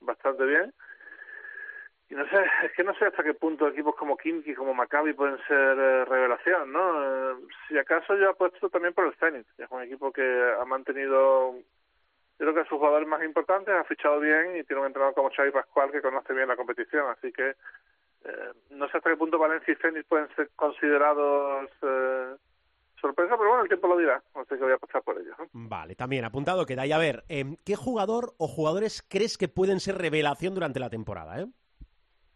[0.00, 0.72] bastante bien.
[2.11, 5.14] Y no sé, es que no sé hasta qué punto equipos como Kimki, como Maccabi
[5.14, 7.33] pueden ser eh, revelación, ¿no?
[7.33, 11.57] Eh, si acaso yo apuesto también por el Zenit, es un equipo que ha mantenido
[12.38, 15.30] yo creo que sus jugadores más importantes ha fichado bien y tiene un entrenador como
[15.30, 19.38] Xavi Pascual que conoce bien la competición, así que eh, no sé hasta qué punto
[19.38, 22.34] Valencia y Zenit pueden ser considerados eh,
[23.04, 25.34] sorpresa, pero bueno, el tiempo lo dirá, no sé que voy a pasar por ello.
[25.52, 26.86] Vale, también apuntado queda.
[26.86, 30.88] Y a ver, eh, ¿qué jugador o jugadores crees que pueden ser revelación durante la
[30.88, 31.40] temporada?
[31.40, 31.46] Eh?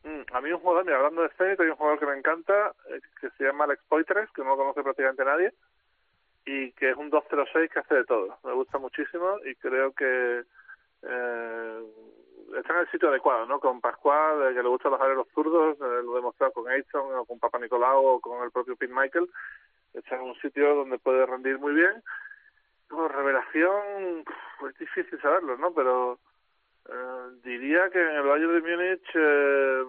[0.05, 2.75] Mm, a mí un jugador, mira, hablando de Zenit, hay un jugador que me encanta,
[2.91, 5.55] eh, que se llama Alex Poitres, que no lo conoce prácticamente nadie,
[6.49, 8.39] y que es un 2-0-6 que hace de todo.
[8.43, 10.45] Me gusta muchísimo y creo que
[11.03, 11.83] eh,
[12.57, 13.61] está en el sitio adecuado, ¿no?
[13.61, 17.27] Con Pascual, que le gusta bajar los zurdos, eh, lo he demostrado con Aiton o
[17.27, 19.29] con Papa Nicolau o con el propio Pete Michael.
[19.93, 22.03] Está en un sitio donde puede rendir muy bien.
[22.89, 24.25] Como revelación,
[24.71, 25.75] es difícil saberlo, ¿no?
[25.75, 26.19] Pero
[26.89, 29.85] eh, diría que en el Valle de Múnich eh,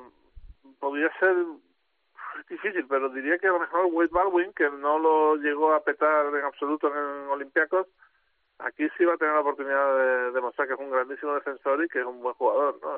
[0.77, 1.37] podría ser
[2.47, 6.27] difícil, pero diría que a lo mejor Wade Baldwin, que no lo llegó a petar
[6.27, 7.87] en absoluto en Olympiacos,
[8.59, 11.87] aquí sí va a tener la oportunidad de demostrar que es un grandísimo defensor y
[11.87, 12.97] que es un buen jugador, ¿no?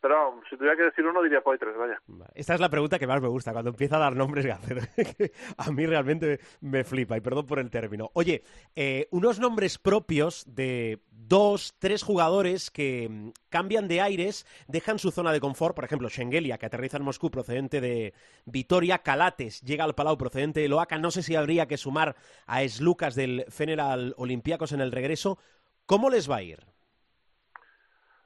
[0.00, 2.00] Pero si tuviera que decir uno, diría Poitres, vaya.
[2.34, 4.46] Esta es la pregunta que más me gusta, cuando empieza a dar nombres
[4.96, 8.10] que a mí realmente me flipa, y perdón por el término.
[8.14, 8.42] Oye,
[8.74, 15.10] eh, unos nombres propios de dos, tres jugadores que mm, cambian de aires, dejan su
[15.10, 18.14] zona de confort, por ejemplo, Schengelia, que aterriza en Moscú procedente de
[18.46, 22.62] Vitoria, Calates llega al Palau procedente de Loaca, no sé si habría que sumar a
[22.62, 25.38] Eslucas del Feneral Olympiacos en el regreso.
[25.84, 26.60] ¿Cómo les va a ir?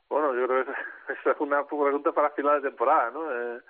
[0.08, 0.72] Bueno, yo creo que
[1.20, 3.30] esa es una pregunta para final de temporada, ¿no?
[3.30, 3.60] Eh,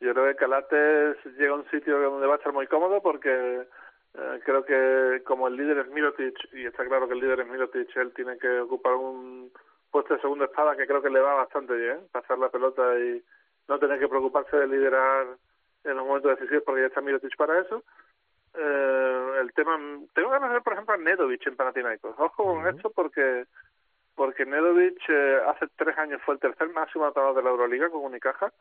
[0.00, 3.66] yo creo que Calates llega a un sitio donde va a estar muy cómodo porque
[4.14, 7.46] eh, creo que como el líder es Mirotic, y está claro que el líder es
[7.46, 9.52] Mirotic, él tiene que ocupar un
[9.90, 13.22] puesto de segunda espada que creo que le va bastante bien, pasar la pelota y
[13.68, 15.26] no tener que preocuparse de liderar
[15.84, 17.84] en los momentos decisivos porque ya está Mirotic para eso.
[18.54, 19.78] Eh, el tema,
[20.14, 22.14] tengo ganas de ver por ejemplo a Nedovic en Panathinaikos.
[22.18, 23.46] Ojo con esto porque
[24.14, 28.04] porque Nedovic eh, hace tres años fue el tercer máximo anotador de la Euroliga con
[28.04, 28.52] Unicaja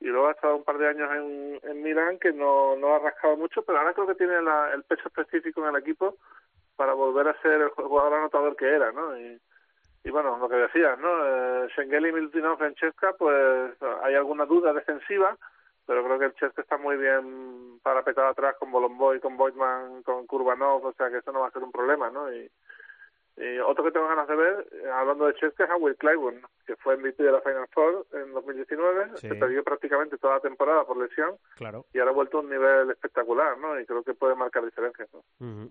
[0.00, 1.10] y luego ha estado un par de años
[1.62, 5.02] en, Milán que no, no ha rascado mucho, pero ahora creo que tiene el peso
[5.06, 6.16] específico en el equipo
[6.76, 9.18] para volver a ser el jugador anotador que era, ¿no?
[9.18, 9.40] Y,
[10.10, 11.08] bueno, lo que decías, ¿no?
[11.24, 15.36] Eh, Schengeli, Miltinov, Francesca, pues hay alguna duda defensiva,
[15.86, 20.26] pero creo que el Chesca está muy bien parapetado atrás con Bolomboy, con Boydman, con
[20.26, 22.32] Kurbanov, o sea que eso no va a ser un problema, ¿no?
[22.32, 22.50] Y,
[23.42, 26.42] y otro que tengo ganas de ver, eh, hablando de Chester, es a Will Clyburn,
[26.64, 30.84] que fue MVP de la Final Four en 2019, se perdió prácticamente toda la temporada
[30.84, 31.86] por lesión claro.
[31.92, 33.80] y ahora ha vuelto a un nivel espectacular, ¿no?
[33.80, 35.22] Y creo que puede marcar diferencias, ¿no?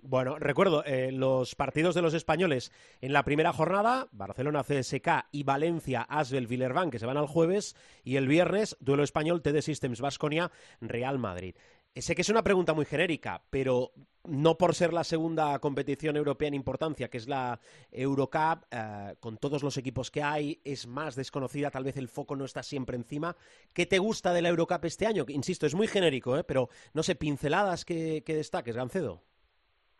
[0.02, 5.44] Bueno, recuerdo eh, los partidos de los españoles en la primera jornada, Barcelona CSK y
[5.44, 10.02] Valencia Asbel Villerban, que se van al jueves, y el viernes, duelo español TD Systems
[10.02, 11.56] Basconia Real Madrid.
[11.94, 13.92] Sé que es una pregunta muy genérica, pero
[14.24, 17.60] no por ser la segunda competición europea en importancia, que es la
[17.92, 22.38] Eurocup, eh, con todos los equipos que hay, es más desconocida, tal vez el foco
[22.38, 23.36] no está siempre encima.
[23.74, 25.26] ¿Qué te gusta de la Eurocup este año?
[25.28, 26.46] Insisto, es muy genérico, ¿eh?
[26.46, 29.22] pero no sé, pinceladas que, que destaques, Gancedo.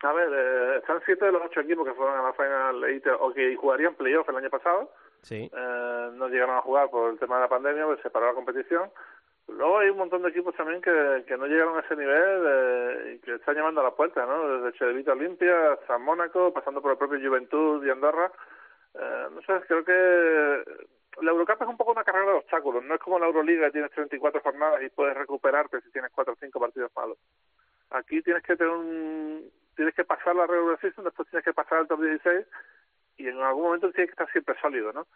[0.02, 3.06] A ver, eh, están siete de los ocho equipos que fueron a la Final Eight
[3.20, 4.90] o que jugarían playoff el año pasado.
[5.22, 5.50] Sí.
[5.54, 8.34] Eh, no llegaron a jugar por el tema de la pandemia, pues se paró la
[8.34, 8.90] competición.
[9.48, 13.14] Luego hay un montón de equipos también que, que no llegaron a ese nivel eh,
[13.14, 14.48] y que están llamando a la puerta, ¿no?
[14.48, 18.30] Desde Chedevita Olimpia hasta Mónaco, pasando por el propio Juventud y Andorra.
[18.94, 20.64] Eh, no sé, creo que
[21.20, 22.84] la Eurocup es un poco una carrera de obstáculos.
[22.84, 26.36] No es como la Euroliga, tienes 34 jornadas y puedes recuperarte si tienes 4 o
[26.36, 27.18] 5 partidos malos.
[27.90, 28.72] Aquí tienes que tener
[29.76, 32.46] tienes que pasar la regular season, después tienes que pasar el top 16
[33.16, 35.06] y en algún momento tienes que estar siempre sólido, ¿no?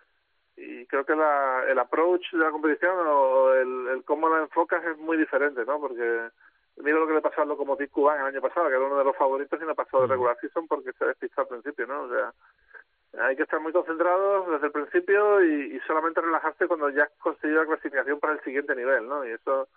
[0.57, 4.85] Y creo que la, el approach de la competición o el, el cómo la enfocas
[4.85, 5.79] es muy diferente, ¿no?
[5.79, 6.31] Porque
[6.79, 9.05] mira lo que le pasó al Lokomotiv Cuban el año pasado, que era uno de
[9.05, 12.03] los favoritos y no pasó de regular season porque se despistó al principio, ¿no?
[12.03, 12.33] O sea,
[13.19, 17.13] hay que estar muy concentrados desde el principio y, y solamente relajarse cuando ya has
[17.19, 19.27] conseguido la clasificación para el siguiente nivel, ¿no?
[19.27, 19.69] Y eso,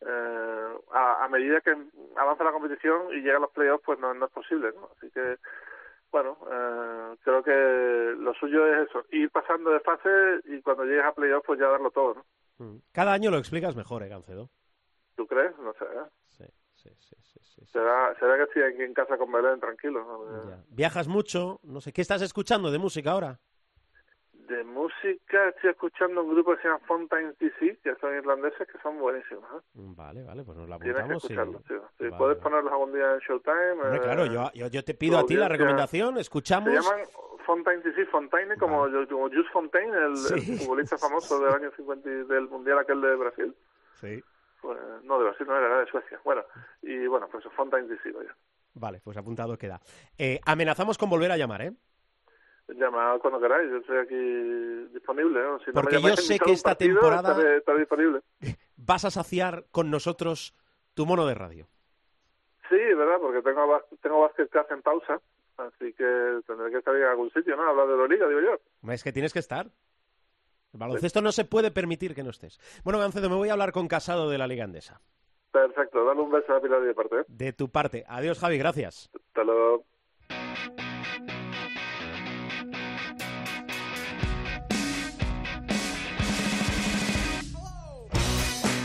[0.00, 1.76] eh, a, a medida que
[2.16, 4.90] avanza la competición y llegan los playoffs, pues no, no es posible, ¿no?
[4.96, 5.38] Así que
[6.10, 10.08] bueno, eh, creo que lo suyo es eso, ir pasando de fase
[10.44, 12.24] y cuando llegues a playoff pues ya darlo todo, ¿no?
[12.58, 12.78] Mm.
[12.92, 14.50] Cada año lo explicas mejor, ¿eh, Gancedo?
[15.16, 15.56] ¿Tú crees?
[15.58, 16.08] No sé, ¿eh?
[16.28, 16.44] Sí,
[16.74, 17.66] sí, sí, sí, sí, sí.
[17.72, 20.50] ¿Será, será que estoy aquí en casa con Belén tranquilo, ¿no?
[20.50, 20.64] Ya.
[20.68, 23.40] Viajas mucho, no sé, ¿qué estás escuchando de música ahora?
[24.50, 28.78] De música estoy escuchando un grupo que se llama Fontaine's DC, que son irlandeses, que
[28.82, 29.60] son buenísimos, ¿eh?
[29.74, 31.24] Mm, Vale, vale, pues nos la Tienes que apuntamos.
[31.24, 31.82] escucharlos, tío.
[31.98, 32.42] Si Vale, puedes vale.
[32.42, 33.72] ponerlos algún día en Showtime...
[33.72, 36.68] Hombre, eh, claro, yo, yo, yo te pido a ti la recomendación, escuchamos...
[36.68, 37.06] Se llaman
[37.46, 40.34] Fontaine DC, Fontaine, como, como Jules Fontaine, el, Sí.
[40.52, 43.54] el futbolista famoso del año 50 y del Mundial aquel de Brasil.
[44.00, 44.20] Sí.
[44.60, 46.20] Pues, no, de Brasil no era, era de Suecia.
[46.24, 46.42] Bueno,
[46.82, 48.34] y bueno, pues Fontaine DC, vaya.
[48.74, 49.80] Vale, pues apuntado queda.
[50.18, 51.72] Eh, amenazamos con volver a llamar, ¿eh?
[52.76, 55.42] Llamad cuando queráis, yo estoy aquí disponible.
[55.42, 55.58] ¿no?
[55.60, 58.20] Si no Porque yo llamáis a sé que esta partido, temporada- Estaré, estaré disponible.
[58.76, 60.54] Vas a saciar con nosotros
[60.94, 61.66] tu mono de radio.
[62.68, 65.20] Sí, verdad, porque tengo, tengo Basket Cast en pausa,
[65.58, 67.62] así que tendré que estar en algún sitio, ¿no?
[67.68, 68.92] Hablar de la liga, digo yo.
[68.92, 69.66] Es que tienes que estar.
[70.72, 72.60] El baloncesto no se puede permitir que no estés.
[72.84, 75.00] Bueno, Gancedo, me voy a hablar con Casado de la Liga Andesa.
[75.50, 77.16] Perfecto, dale un beso a Pilar de parte.
[77.20, 77.24] ¿eh?
[77.26, 78.04] De tu parte.
[78.06, 79.10] Adiós, Javi, gracias.
[79.12, 79.84] Hasta luego.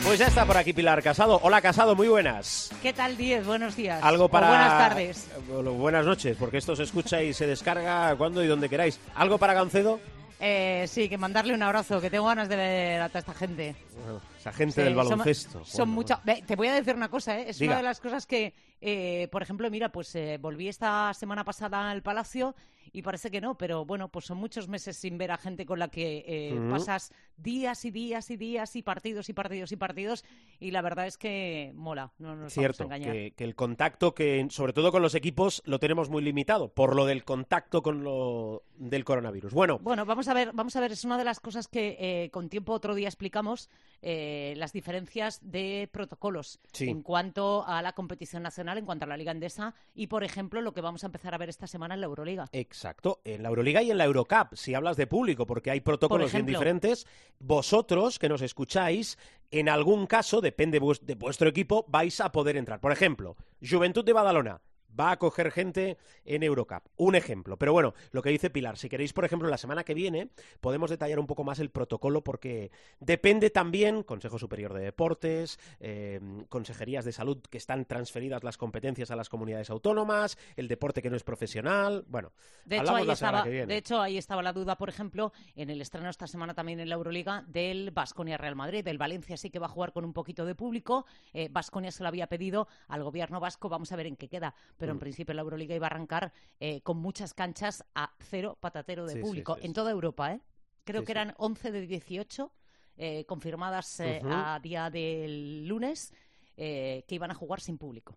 [0.06, 1.40] Pues ya está por aquí Pilar Casado.
[1.44, 2.72] Hola, Casado, muy buenas.
[2.82, 3.46] ¿Qué tal, Diez?
[3.46, 4.02] Buenos días.
[4.04, 4.48] Algo O para...
[4.50, 5.28] buenas tardes.
[5.48, 9.00] Buenas noches, porque esto se escucha y se descarga cuando y donde queráis.
[9.16, 10.00] ¿Algo para Gancedo?
[10.40, 13.76] Eh, sí, que mandarle un abrazo, que tengo ganas de ver a toda esta gente.
[14.04, 15.66] Bueno, esa gente Sí, del son- baloncesto.
[15.66, 16.20] Son, Bueno, muchas.
[16.46, 17.46] Te voy a decir una cosa, ¿eh?
[17.50, 17.72] es Diga.
[17.72, 21.90] una de las cosas que, eh, por ejemplo, mira, pues eh, volví esta semana pasada
[21.90, 22.54] al Palacio
[22.96, 25.80] y parece que no, pero bueno, pues son muchos meses sin ver a gente con
[25.80, 30.24] la que eh, pasas días y días y días y partidos y partidos y partidos
[30.62, 34.16] y la verdad es que mola, no nos vamos a Cierto, que, que el contacto,
[34.16, 38.06] que sobre todo con los equipos, lo tenemos muy limitado, por lo del contacto con
[38.06, 39.54] lo del coronavirus.
[39.54, 42.30] Bueno, Bueno, vamos a ver, vamos a ver, es una de las cosas que eh,
[42.32, 43.70] con tiempo otro día explicamos,
[44.02, 46.90] eh, las diferencias de protocolos Sí.
[46.90, 50.62] en cuanto a la competición nacional, en cuanto a la Liga Endesa y, por ejemplo,
[50.62, 52.50] lo que vamos a empezar a ver esta semana en la Euroliga.
[52.52, 56.32] Exacto, en la Euroliga y en la Eurocup, si hablas de público, porque hay protocolos
[56.32, 57.08] bien diferentes,
[57.40, 59.18] vosotros que nos escucháis,
[59.52, 62.80] en algún caso, depende de vuestro equipo, vais a poder entrar.
[62.80, 64.62] Por ejemplo, Juventud de Badalona
[64.98, 66.84] va a coger gente en Eurocup.
[66.98, 67.58] Un ejemplo.
[67.58, 70.30] Pero bueno, lo que dice Pilar, si queréis, por ejemplo, la semana que viene,
[70.62, 76.20] podemos detallar un poco más el protocolo porque depende también Consejo Superior de Deportes, eh,
[76.50, 81.10] consejerías de salud que están transferidas las competencias a las comunidades autónomas, el deporte que
[81.10, 82.06] no es profesional.
[82.08, 82.32] Bueno,
[82.66, 83.68] De hecho, hablamos ahí la semana estaba, que viene.
[83.68, 86.90] de hecho, ahí estaba la duda, por ejemplo, en el estreno esta semana también en
[86.90, 88.84] la Euroliga del Basconia Real Madrid.
[88.84, 91.06] Del Valencia sí que va a jugar con un poquito de público.
[91.52, 93.70] Basconia se lo había pedido al gobierno vasco.
[93.70, 94.54] Vamos a ver en qué queda.
[94.78, 94.98] Pero Mm.
[94.98, 99.14] en principio la Euroliga iba a arrancar eh, con muchas canchas a cero patatero de
[99.14, 99.56] Sí, público.
[99.56, 99.68] sí, sí.
[99.68, 100.42] en toda Europa, ¿eh?
[100.84, 102.52] Creo que eran 11 de 18
[102.98, 106.14] eh, confirmadas eh, a día del lunes
[106.56, 108.16] que iban a jugar sin público.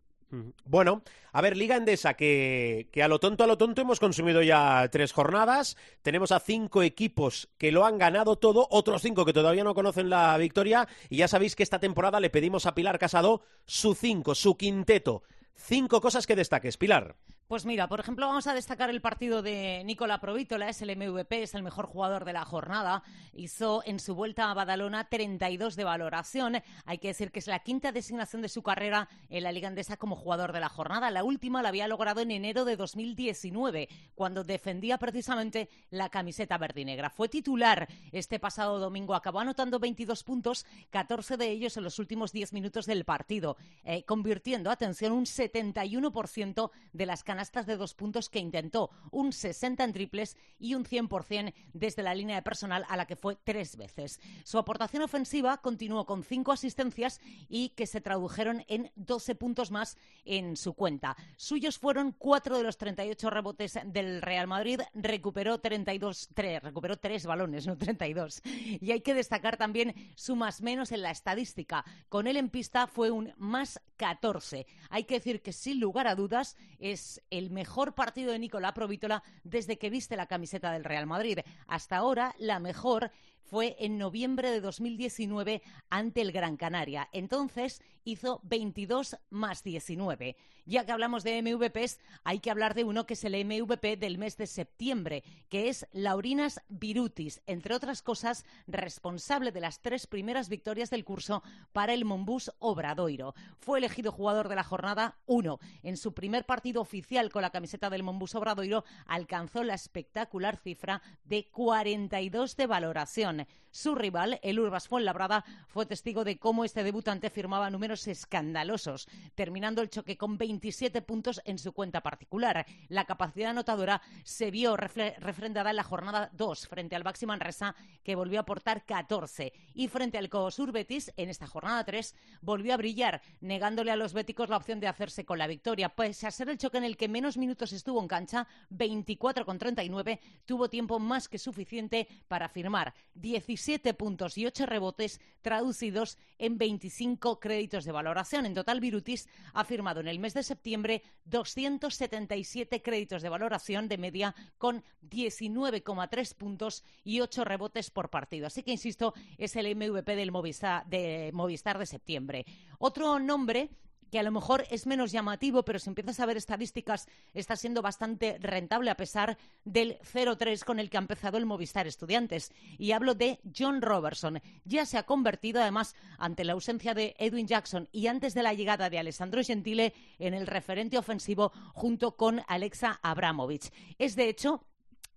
[0.67, 1.03] Bueno,
[1.33, 4.87] a ver, Liga Endesa, que, que a lo tonto, a lo tonto hemos consumido ya
[4.93, 5.77] tres jornadas.
[6.03, 10.11] Tenemos a cinco equipos que lo han ganado todo, otros cinco que todavía no conocen
[10.11, 10.87] la victoria.
[11.09, 15.23] Y ya sabéis que esta temporada le pedimos a Pilar Casado su cinco, su quinteto.
[15.59, 17.17] Cinco cosas que destaques, Pilar.
[17.49, 21.45] Pues mira, por ejemplo, vamos a destacar el partido de Nicola Provítola, es el MVP,
[21.45, 23.03] es el mejor jugador de la jornada.
[23.33, 26.63] Hizo en su vuelta a Badalona 32 de valoración.
[26.85, 29.97] Hay que decir que es la quinta designación de su carrera en la Liga Andesa
[29.97, 31.11] como jugador de la jornada.
[31.11, 36.83] La última la había logrado en enero de 2019, cuando defendía precisamente la camiseta verde
[36.83, 37.09] y negra.
[37.09, 42.31] Fue titular este pasado domingo, acabó anotando 22 puntos, 14 de ellos en los últimos
[42.31, 47.95] 10 minutos del partido, eh, convirtiendo, atención, un 71% de las canastas canastas de dos
[47.95, 52.85] puntos que intentó, un 60 en triples y un 100% desde la línea de personal
[52.89, 54.19] a la que fue tres veces.
[54.43, 59.97] Su aportación ofensiva continuó con cinco asistencias y que se tradujeron en 12 puntos más
[60.25, 61.17] en su cuenta.
[61.37, 67.25] Suyos fueron cuatro de los 38 rebotes del Real Madrid, recuperó 32, tres, recuperó tres
[67.25, 68.43] balones, no 32.
[68.81, 71.85] Y hay que destacar también su más menos en la estadística.
[72.09, 74.67] Con él en pista fue un más 14.
[74.91, 79.23] Hay que decir que sin lugar a dudas es el mejor partido de Nicolás Provítola
[79.45, 81.39] desde que viste la camiseta del Real Madrid.
[81.67, 83.11] Hasta ahora la mejor
[83.49, 87.09] fue en noviembre de 2019 ante el Gran Canaria.
[87.13, 90.37] Entonces hizo 22 más 19.
[90.65, 94.19] Ya que hablamos de MVPs, hay que hablar de uno que es el MVP del
[94.19, 100.51] mes de septiembre, que es Laurinas Virutis, entre otras cosas, responsable de las tres primeras
[100.51, 101.43] victorias del curso
[101.73, 103.35] para el Monbus Obradoiro.
[103.59, 105.59] Fue elegido jugador de la jornada 1.
[105.85, 111.01] En su primer partido oficial con la camiseta del Monbus Obradoiro alcanzó la espectacular cifra
[111.25, 113.47] de 42 de valoración.
[113.71, 119.83] Su rival, el Urbas Fuenlabrada, fue testigo de cómo este debutante firmaba números escandalosos, terminando
[119.83, 122.67] el choque con 27 puntos en su cuenta particular.
[122.89, 127.75] La capacidad anotadora se vio refrendada en la jornada 2 frente al Baxi Manresa,
[128.05, 129.53] que volvió a aportar 14.
[129.75, 134.13] Y frente al Coosur Betis, en esta jornada 3, volvió a brillar, negándole a los
[134.13, 135.89] béticos la opción de hacerse con la victoria.
[135.89, 139.59] Pese a ser el choque en el que menos minutos estuvo en cancha, 24 con
[139.59, 146.59] 39, tuvo tiempo más que suficiente para firmar 17 puntos y 8 rebotes traducidos en
[146.59, 148.47] 25 créditos de valoración.
[148.47, 153.99] En total, Virutis ha firmado en el mes de septiembre 277 créditos de valoración de
[153.99, 158.47] media con 19,3 puntos y 8 rebotes por partido.
[158.47, 162.47] Así que, insisto, es el MVP del Movistar de, Movistar de septiembre.
[162.79, 163.71] Otro nombre
[164.11, 167.83] que a lo mejor es menos llamativo, pero si empiezas a ver estadísticas, está siendo
[167.83, 172.53] bastante rentable a pesar del 0-3 con el que ha empezado el Movistar Estudiantes.
[172.79, 174.41] Y hablo de John Robertson.
[174.65, 178.55] Ya se ha convertido, además, ante la ausencia de Edwin Jackson y antes de la
[178.55, 183.71] llegada de Alessandro Gentile, en el referente ofensivo junto con Alexa Abramovich.
[183.99, 184.65] Es, de hecho,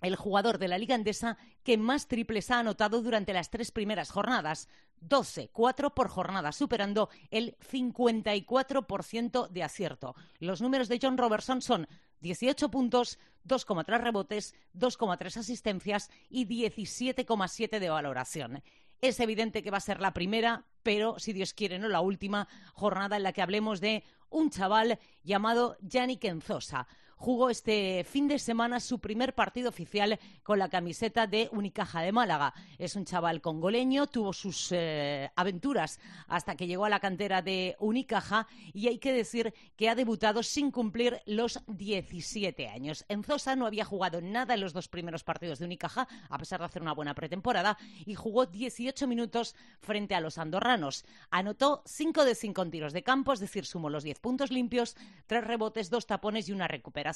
[0.02, 4.12] el jugador de la Liga Endesa que más triples ha anotado durante las tres primeras
[4.12, 4.68] jornadas.
[5.00, 10.16] 12, 4 por jornada, superando el 54% de acierto.
[10.40, 11.88] Los números de John Robertson son
[12.20, 18.64] 18 puntos, 2,3 rebotes, 2,3 asistencias y 17,7 de valoración.
[19.02, 22.48] Es evidente que va a ser la primera, pero si Dios quiere no la última
[22.74, 26.88] jornada en la que hablemos de un chaval llamado Yannick Enzosa
[27.22, 32.12] jugó este fin de semana su primer partido oficial con la camiseta de Unicaja de
[32.12, 32.56] Málaga.
[32.80, 37.76] Es un chaval congoleño, tuvo sus eh, aventuras hasta que llegó a la cantera de
[37.80, 43.06] Unicaja y hay que decir que ha debutado sin cumplir los 17 años.
[43.08, 46.60] En Zosa no había jugado nada en los dos primeros partidos de Unicaja, a pesar
[46.60, 51.06] de hacer una buena pretemporada, y jugó 18 minutos frente a los andorranos.
[51.30, 54.98] Anotó 5 de 5 en tiros de campo, es decir, sumó los 10 puntos limpios,
[55.28, 57.11] 3 rebotes, 2 tapones y una recuperación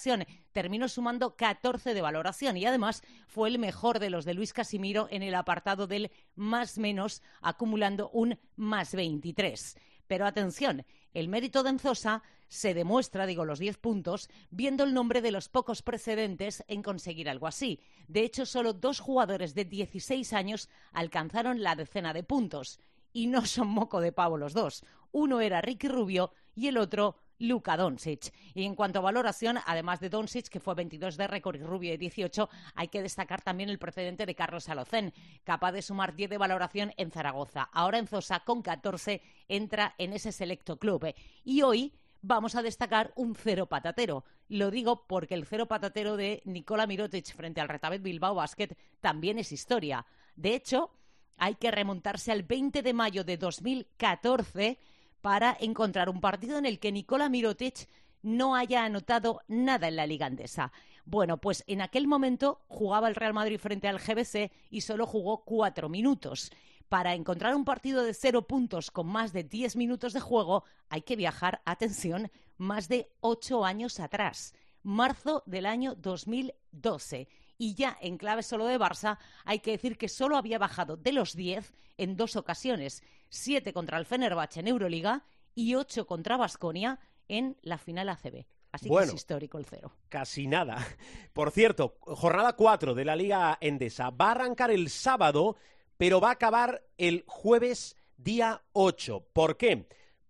[0.51, 5.07] Terminó sumando 14 de valoración y además fue el mejor de los de Luis Casimiro
[5.09, 9.77] en el apartado del más menos, acumulando un más 23.
[10.07, 15.21] Pero atención, el mérito de Enzosa se demuestra, digo, los 10 puntos, viendo el nombre
[15.21, 17.79] de los pocos precedentes en conseguir algo así.
[18.07, 22.79] De hecho, solo dos jugadores de 16 años alcanzaron la decena de puntos.
[23.13, 24.83] Y no son moco de pavo los dos.
[25.11, 28.33] Uno era Ricky Rubio y el otro Luka Doncic.
[28.53, 31.91] Y en cuanto a valoración, además de Doncic, que fue 22 de récord y Rubio
[31.91, 35.13] de 18, hay que destacar también el precedente de Carlos Alocén,
[35.43, 37.69] capaz de sumar 10 de valoración en Zaragoza.
[37.71, 41.13] Ahora en Zosa, con 14, entra en ese selecto club.
[41.43, 44.25] Y hoy vamos a destacar un cero patatero.
[44.49, 49.37] Lo digo porque el cero patatero de Nikola Mirotic frente al Retabet Bilbao Basket también
[49.37, 50.05] es historia.
[50.35, 50.91] De hecho,
[51.37, 54.79] hay que remontarse al 20 de mayo de 2014
[55.25, 57.89] para encontrar un partido en el que Nicola Mirotic
[58.21, 60.71] no haya anotado nada en la Liga Andesa.
[61.03, 65.43] Bueno, pues en aquel momento jugaba el Real Madrid frente al GBC y solo jugó
[65.43, 66.51] cuatro minutos.
[66.89, 71.01] Para encontrar un partido de cero puntos con más de diez minutos de juego hay
[71.01, 74.53] que viajar, atención, más de ocho años atrás,
[74.83, 77.27] marzo del año 2012
[77.57, 81.13] y ya en clave solo de Barça hay que decir que solo había bajado de
[81.13, 86.99] los 10 en dos ocasiones, 7 contra el Fenerbahce en Euroliga y 8 contra Basconia
[87.27, 88.45] en la final ACB.
[88.71, 89.93] Así que es histórico el cero.
[90.09, 90.85] Casi nada.
[91.33, 94.09] Por cierto, jornada 4 de la Liga Endesa.
[94.09, 95.55] Va a arrancar el sábado,
[95.95, 99.27] pero va a acabar el jueves día 8.
[99.31, 99.87] ¿Por qué?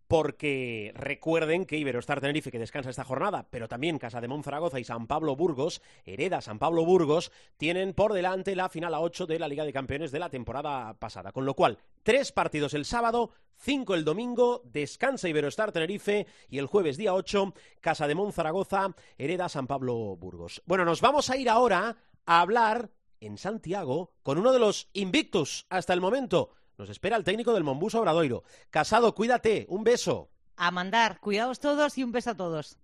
[0.07, 4.83] Porque recuerden que Iberostar Tenerife, que descansa esta jornada, pero también Casa de Monzaragoza y
[4.83, 9.39] San Pablo Burgos, Hereda San Pablo Burgos, tienen por delante la final a 8 de
[9.39, 11.31] la Liga de Campeones de la temporada pasada.
[11.31, 16.67] Con lo cual, tres partidos el sábado, cinco el domingo, descansa Iberostar Tenerife y el
[16.67, 20.61] jueves día 8, Casa de Monzaragoza, Hereda San Pablo Burgos.
[20.65, 25.65] Bueno, nos vamos a ir ahora a hablar en Santiago con uno de los invictus
[25.69, 26.51] hasta el momento.
[26.77, 28.43] Nos espera el técnico del Monbus Obradoiro.
[28.69, 29.65] Casado, cuídate.
[29.69, 30.29] Un beso.
[30.57, 31.19] A mandar.
[31.19, 32.77] Cuidados todos y un beso a todos.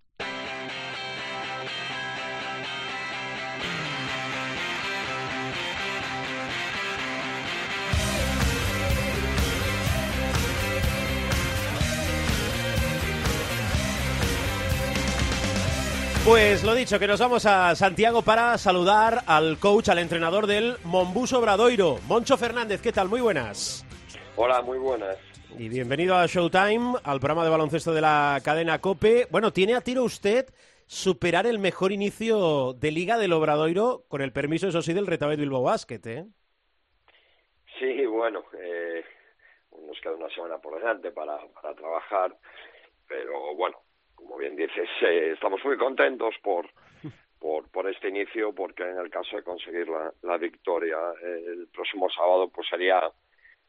[16.24, 20.76] Pues lo dicho, que nos vamos a Santiago para saludar al coach, al entrenador del
[20.84, 22.80] Monbus Obradoiro, Moncho Fernández.
[22.80, 23.10] ¿Qué tal?
[23.10, 23.84] Muy buenas.
[24.36, 25.18] Hola, muy buenas.
[25.58, 29.30] Y bienvenido a Showtime, al programa de baloncesto de la cadena COPE.
[29.32, 30.46] Bueno, ¿tiene a tiro usted
[30.86, 35.40] superar el mejor inicio de Liga del Obradoiro, con el permiso, eso sí, del Retabet
[35.40, 36.26] Bilbao Basket, ¿eh?
[37.80, 39.04] Sí, bueno, eh,
[39.88, 42.38] nos queda una semana por delante para, para trabajar,
[43.08, 43.78] pero bueno,
[44.22, 46.70] como bien dices, eh, estamos muy contentos por,
[47.40, 49.88] por, este inicio, porque en el caso de conseguir
[50.22, 53.12] la, victoria eh, el próximo sábado, pues sería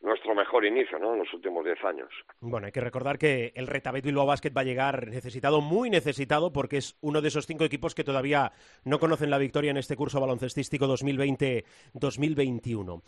[0.03, 1.15] nuestro mejor inicio, ¿no?
[1.15, 2.11] En los últimos 10 años.
[2.41, 6.53] Bueno, hay que recordar que el Retabet Bilbao Basket va a llegar necesitado, muy necesitado,
[6.53, 8.51] porque es uno de esos cinco equipos que todavía
[8.85, 13.03] no conocen la victoria en este curso baloncestístico 2020-2021.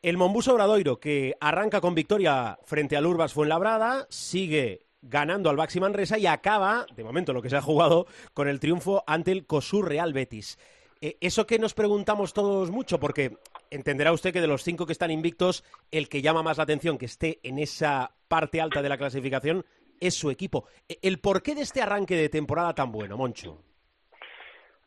[0.00, 5.80] El Monbus Obradoiro, que arranca con victoria frente al Urbas Fuenlabrada, sigue ganando al Baxi
[5.80, 9.46] Manresa y acaba, de momento lo que se ha jugado, con el triunfo ante el
[9.46, 10.58] COSUR Real Betis.
[11.00, 13.36] Eh, eso que nos preguntamos todos mucho, porque
[13.70, 16.98] entenderá usted que de los cinco que están invictos, el que llama más la atención
[16.98, 19.64] que esté en esa parte alta de la clasificación
[20.00, 20.66] es su equipo.
[20.88, 23.62] Eh, ¿El porqué de este arranque de temporada tan bueno, Moncho?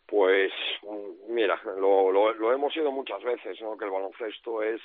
[0.05, 0.51] Pues
[1.29, 3.77] mira, lo, lo, hemos oído muchas veces, ¿no?
[3.77, 4.81] Que el baloncesto es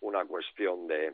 [0.00, 1.12] una cuestión de,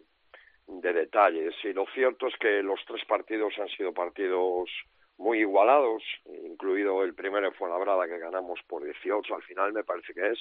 [0.69, 1.55] de detalles.
[1.65, 4.71] Y lo cierto es que los tres partidos han sido partidos
[5.17, 10.15] muy igualados, incluido el primero en Fuenlabrada que ganamos por 18 al final me parece
[10.15, 10.39] que es,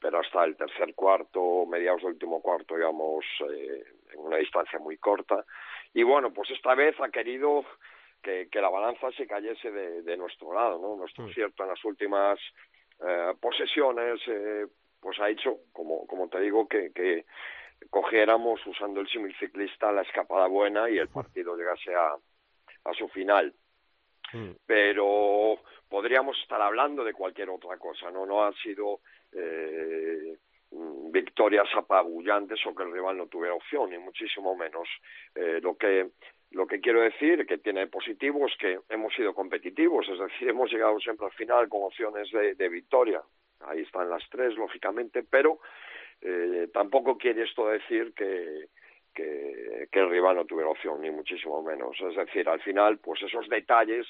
[0.00, 4.96] pero hasta el tercer cuarto, mediados del último cuarto íbamos eh, en una distancia muy
[4.96, 5.44] corta.
[5.92, 7.64] Y bueno, pues esta vez ha querido
[8.22, 10.96] que, que la balanza se cayese de, de nuestro lado, ¿no?
[10.96, 12.38] Nuestro cierto en las últimas
[13.06, 14.66] eh, posesiones eh,
[15.00, 17.26] pues ha hecho, como, como te digo, que, que
[17.90, 22.16] cogiéramos usando el símil ciclista la escapada buena y el partido llegase a,
[22.84, 23.52] a su final.
[24.32, 24.50] Mm.
[24.66, 28.26] Pero podríamos estar hablando de cualquier otra cosa, ¿no?
[28.26, 29.00] No han sido
[29.32, 30.36] eh,
[31.10, 34.88] victorias apabullantes o que el rival no tuviera opción, ni muchísimo menos.
[35.34, 36.10] Eh, lo que
[36.52, 40.70] lo que quiero decir que tiene positivo es que hemos sido competitivos, es decir, hemos
[40.70, 43.20] llegado siempre al final con opciones de, de victoria.
[43.60, 45.58] Ahí están las tres, lógicamente, pero
[46.20, 48.68] eh, tampoco quiere esto decir que,
[49.14, 51.96] que, el rival no tuviera opción, ni muchísimo menos.
[52.00, 54.06] Es decir, al final, pues esos detalles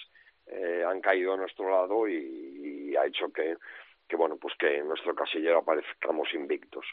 [0.47, 3.57] eh, han caído a nuestro lado y, y ha hecho que,
[4.09, 6.85] que, bueno, pues que en nuestro casillero aparezcamos invictos.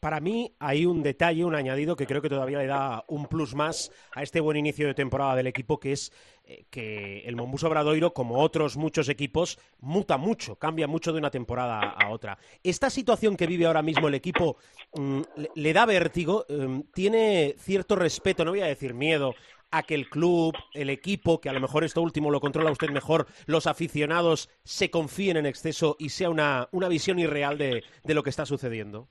[0.00, 3.54] Para mí hay un detalle, un añadido que creo que todavía le da un plus
[3.56, 6.12] más a este buen inicio de temporada del equipo, que es
[6.44, 11.32] eh, que el Monbus Obradoiro, como otros muchos equipos, muta mucho, cambia mucho de una
[11.32, 12.38] temporada a otra.
[12.62, 14.58] Esta situación que vive ahora mismo el equipo
[14.94, 15.20] mm,
[15.56, 19.34] le, da vértigo, um, tiene cierto respeto, no voy a decir miedo,
[19.70, 22.90] a que el club, el equipo, que a lo mejor esto último lo controla usted
[22.90, 28.14] mejor, los aficionados se confíen en exceso y sea una, una visión irreal de, de
[28.14, 29.08] lo que está sucediendo.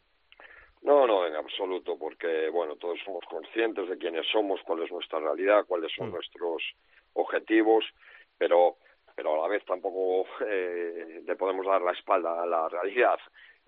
[0.88, 5.20] No, no, en absoluto, porque bueno, todos somos conscientes de quiénes somos, cuál es nuestra
[5.20, 6.14] realidad, cuáles son mm.
[6.14, 6.64] nuestros
[7.12, 7.84] objetivos,
[8.38, 8.78] pero
[9.14, 13.20] pero a la vez tampoco eh, le podemos dar la espalda a la realidad.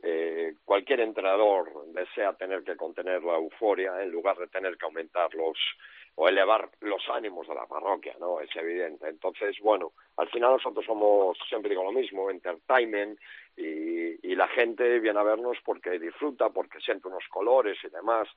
[0.01, 5.33] Eh, cualquier entrenador desea tener que contener la euforia en lugar de tener que aumentar
[5.33, 5.57] los
[6.15, 8.39] o elevar los ánimos de la parroquia, ¿no?
[8.39, 9.07] Es evidente.
[9.07, 13.19] Entonces, bueno, al final nosotros somos, siempre digo lo mismo, entertainment
[13.55, 18.27] y, y la gente viene a vernos porque disfruta, porque siente unos colores y demás.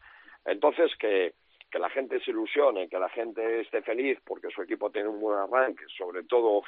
[0.44, 1.34] Entonces, que,
[1.72, 5.18] que la gente se ilusione, que la gente esté feliz porque su equipo tiene un
[5.18, 6.62] buen arranque, sobre todo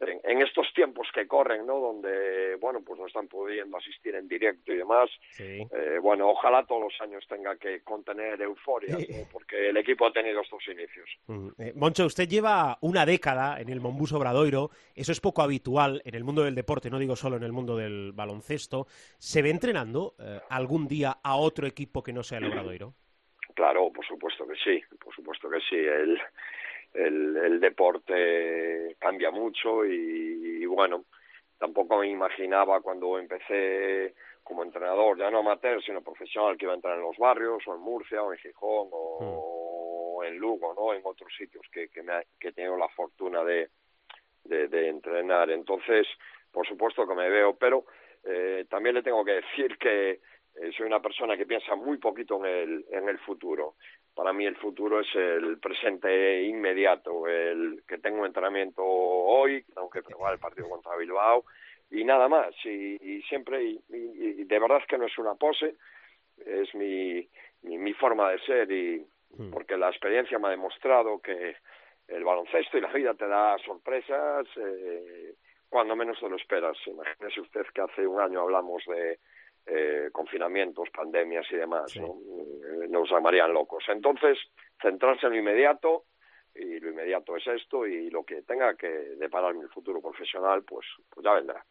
[0.00, 1.78] en, en, estos tiempos que corren, ¿no?
[1.78, 5.10] Donde, bueno, pues no están pudiendo asistir en directo y demás.
[5.30, 5.66] Sí.
[5.72, 9.28] Eh, bueno, ojalá todos los años tenga que contener euforia, ¿no?
[9.32, 11.08] porque el equipo ha tenido estos inicios.
[11.26, 11.48] Mm.
[11.58, 16.14] Eh, Moncho, usted lleva una década en el Monbus Obradoiro, eso es poco habitual en
[16.14, 18.86] el mundo del deporte, no digo solo en el mundo del baloncesto.
[19.18, 22.94] ¿Se ve entrenando eh, algún día a otro equipo que no sea el Obradoiro?
[23.54, 25.76] Claro, por supuesto que sí, por supuesto que sí.
[25.76, 26.20] El,
[26.94, 31.04] el, el deporte cambia mucho y, y bueno,
[31.58, 36.76] tampoco me imaginaba cuando empecé como entrenador, ya no amateur, sino profesional, que iba a
[36.76, 40.94] entrar en los barrios, o en Murcia, o en Gijón, o en Lugo, ¿no?
[40.94, 43.68] En otros sitios que, que, me ha- que he tenido la fortuna de,
[44.44, 45.50] de, de entrenar.
[45.50, 46.06] Entonces,
[46.50, 47.84] por supuesto que me veo, pero
[48.24, 52.36] eh, también le tengo que decir que eh, soy una persona que piensa muy poquito
[52.38, 53.74] en el, en el futuro.
[54.18, 60.02] Para mí el futuro es el presente inmediato, el que tengo entrenamiento hoy, tengo que
[60.02, 61.44] probar el partido contra Bilbao
[61.92, 62.52] y nada más.
[62.64, 65.76] Y, y siempre, y, y- y de verdad que no es una pose,
[66.44, 67.28] es mi,
[67.62, 69.06] mi, mi forma de ser y
[69.52, 71.54] porque la experiencia me ha demostrado que
[72.08, 75.34] el baloncesto y la vida te da sorpresas eh,
[75.68, 76.76] cuando menos te lo esperas.
[76.88, 79.20] Imagínese usted que hace un año hablamos de
[79.68, 82.06] eh, confinamientos, pandemias y demás, ¿no?
[82.06, 83.84] Eh, Nos llamarían locos.
[83.88, 84.38] Entonces,
[84.80, 86.04] centrarse en lo inmediato,
[86.54, 90.86] y lo inmediato es esto, y lo que tenga que depararme el futuro profesional, pues,
[91.10, 91.64] pues ya vendrá.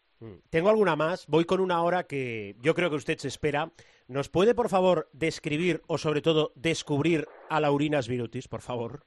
[0.49, 1.27] Tengo alguna más.
[1.27, 3.71] Voy con una hora que yo creo que usted se espera.
[4.07, 9.03] ¿Nos puede, por favor, describir o, sobre todo, descubrir a Laurinas Virutis, por favor?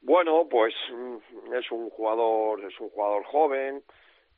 [0.00, 3.82] Bueno, pues mm, es un jugador, es un jugador joven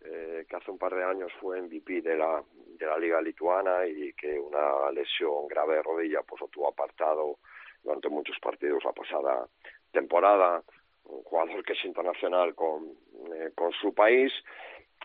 [0.05, 3.87] eh, que hace un par de años fue MVP de la de la liga lituana
[3.87, 7.39] y que una lesión grave de rodilla pues lo tuvo apartado
[7.83, 9.47] durante muchos partidos la pasada
[9.91, 10.63] temporada.
[11.05, 12.97] Un jugador que es internacional con
[13.33, 14.33] eh, con su país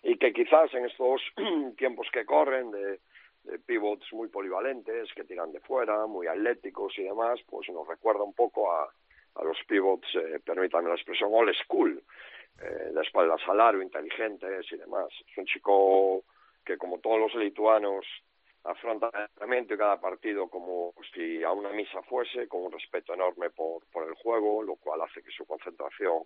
[0.03, 1.21] y que quizás en estos
[1.77, 2.99] tiempos que corren de,
[3.43, 8.23] de pivots muy polivalentes que tiran de fuera, muy atléticos y demás, pues nos recuerda
[8.23, 8.91] un poco a
[9.35, 12.03] a los pivots, eh, permítanme la expresión, old school,
[12.59, 15.07] eh, de espaldas al aro, inteligentes y demás.
[15.29, 16.23] Es un chico
[16.65, 18.05] que, como todos los lituanos,
[18.63, 23.13] afronta el entrenamiento y cada partido como si a una misa fuese, con un respeto
[23.13, 26.23] enorme por, por el juego, lo cual hace que su concentración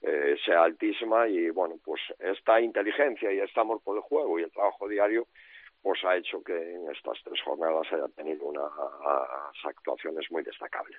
[0.00, 4.42] eh, sea altísima y, bueno, pues esta inteligencia y este amor por el juego y
[4.42, 5.26] el trabajo diario
[5.84, 8.72] pues ha hecho que en estas tres jornadas haya tenido unas
[9.64, 10.96] actuaciones muy destacables.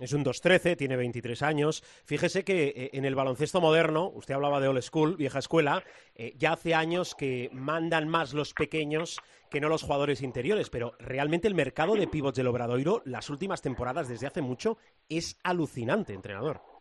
[0.00, 1.82] Es un 2-13, tiene 23 años.
[2.04, 5.84] Fíjese que eh, en el baloncesto moderno, usted hablaba de old school, vieja escuela,
[6.16, 9.20] eh, ya hace años que mandan más los pequeños
[9.50, 13.62] que no los jugadores interiores, pero realmente el mercado de pivots del Obradoiro, las últimas
[13.62, 14.78] temporadas desde hace mucho,
[15.08, 16.73] es alucinante, entrenador.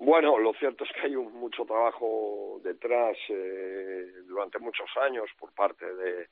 [0.00, 5.52] Bueno, lo cierto es que hay un, mucho trabajo detrás eh, durante muchos años por
[5.52, 6.28] parte de,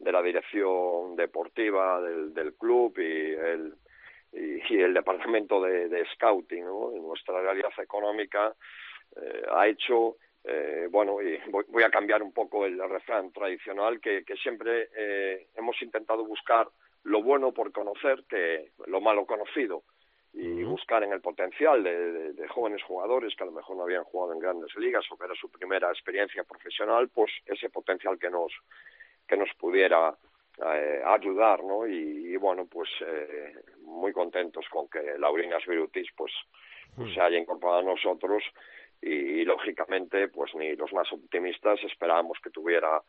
[0.00, 3.74] la dirección deportiva del, club y el,
[4.32, 8.52] y, el departamento de, scouting, nuestra realidad económica
[9.14, 14.00] eh, ha hecho, eh, bueno, y voy, voy, a cambiar un poco el refrán tradicional,
[14.00, 16.66] que, que siempre eh, hemos intentado buscar
[17.04, 19.84] lo bueno por conocer que lo malo conocido
[20.38, 23.84] y buscar en el potencial de, de, de, jóvenes jugadores que a lo mejor no
[23.84, 28.18] habían jugado en grandes ligas o que era su primera experiencia profesional, pues ese potencial
[28.18, 28.52] que nos
[29.26, 30.14] que nos pudiera
[30.62, 31.86] eh, ayudar, ¿no?
[31.86, 36.32] Y, y bueno, pues eh, muy contentos con que Laurinas Virutis pues,
[36.94, 38.42] pues se haya incorporado a nosotros
[39.00, 43.00] y, y, lógicamente pues ni los más optimistas esperábamos que tuviera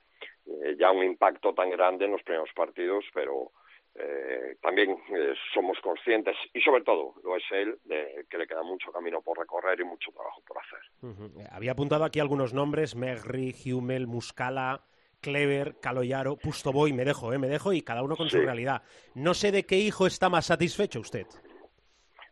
[0.46, 3.52] eh, ya un impacto tan grande en los primeros partidos, pero
[4.00, 8.64] eh, también eh, somos conscientes, y sobre todo lo es él, de que le queda
[8.64, 10.80] mucho camino por recorrer y mucho trabajo por hacer.
[11.02, 11.48] Uh -huh.
[11.52, 14.82] Había apuntado aquí algunos nombres, Megri, Hummel, Muscala,
[15.20, 18.38] Clever, Caloyaro, Pustoboy, me dejo, eh, me dejo, y cada uno con sí.
[18.38, 18.84] su realidad.
[19.16, 21.26] No sé de qué hijo está más satisfecho usted.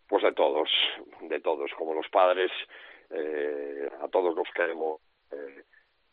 [0.08, 0.70] Pues de todos,
[1.22, 2.52] de todos, como los padres,
[3.10, 5.02] eh, a todos los queremos
[5.32, 5.64] eh,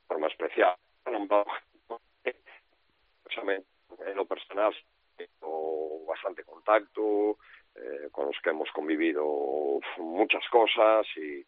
[0.08, 0.74] forma especial.
[4.06, 4.74] En lo personal,
[6.06, 7.38] bastante contacto,
[7.74, 11.44] eh, con los que hemos convivido muchas cosas y,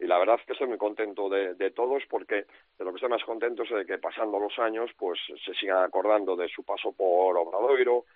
[0.00, 2.46] la verdad que estoy muy contento de, de, todos porque
[2.78, 5.84] de lo que estoy más contento es de que pasando los años pues se sigan
[5.84, 8.06] acordando de su paso por Obradoiro,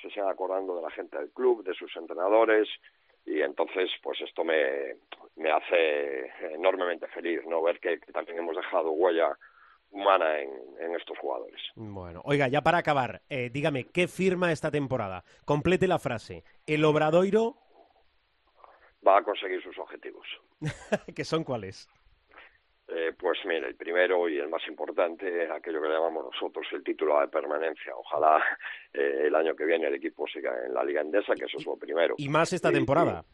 [0.00, 2.68] se sigan acordando de la gente del club, de sus entrenadores
[3.24, 4.96] y entonces pues esto me,
[5.36, 9.34] me hace enormemente feliz no ver que también hemos dejado huella
[9.90, 11.60] humana en, en, estos jugadores.
[11.74, 15.24] Bueno, oiga, ya para acabar, eh, dígame, ¿qué firma esta temporada?
[15.44, 16.44] Complete la frase.
[16.66, 17.56] ¿El Obradoiro
[19.06, 20.26] va a conseguir sus objetivos?
[21.14, 21.88] ¿Qué son cuáles?
[22.92, 27.20] Eh, pues mire, el primero y el más importante, aquello que llamamos nosotros el título
[27.20, 27.94] de permanencia.
[27.94, 28.42] Ojalá
[28.92, 31.66] eh, el año que viene el equipo siga en la Liga Endesa, que eso es
[31.66, 32.16] lo primero.
[32.18, 33.24] Y más esta temporada.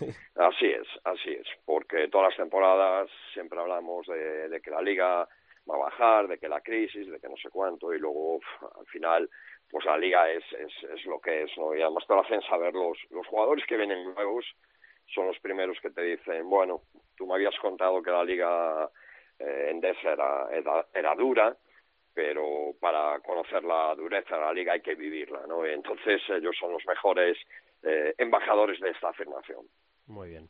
[0.00, 0.04] Y,
[0.34, 5.28] así es, así es, porque todas las temporadas siempre hablamos de, de que la Liga
[5.68, 8.40] va a bajar, de que la crisis, de que no sé cuánto, y luego
[8.78, 9.28] al final,
[9.70, 11.74] pues la liga es, es, es lo que es, ¿no?
[11.74, 14.44] Y además te lo hacen saber los, los jugadores que vienen nuevos,
[15.06, 16.82] son los primeros que te dicen, bueno,
[17.16, 18.90] tú me habías contado que la liga
[19.38, 21.56] eh, endesa era, era, era dura,
[22.14, 25.66] pero para conocer la dureza de la liga hay que vivirla, ¿no?
[25.66, 27.36] Entonces ellos son los mejores
[27.82, 29.66] eh, embajadores de esta afirmación.
[30.06, 30.48] Muy bien.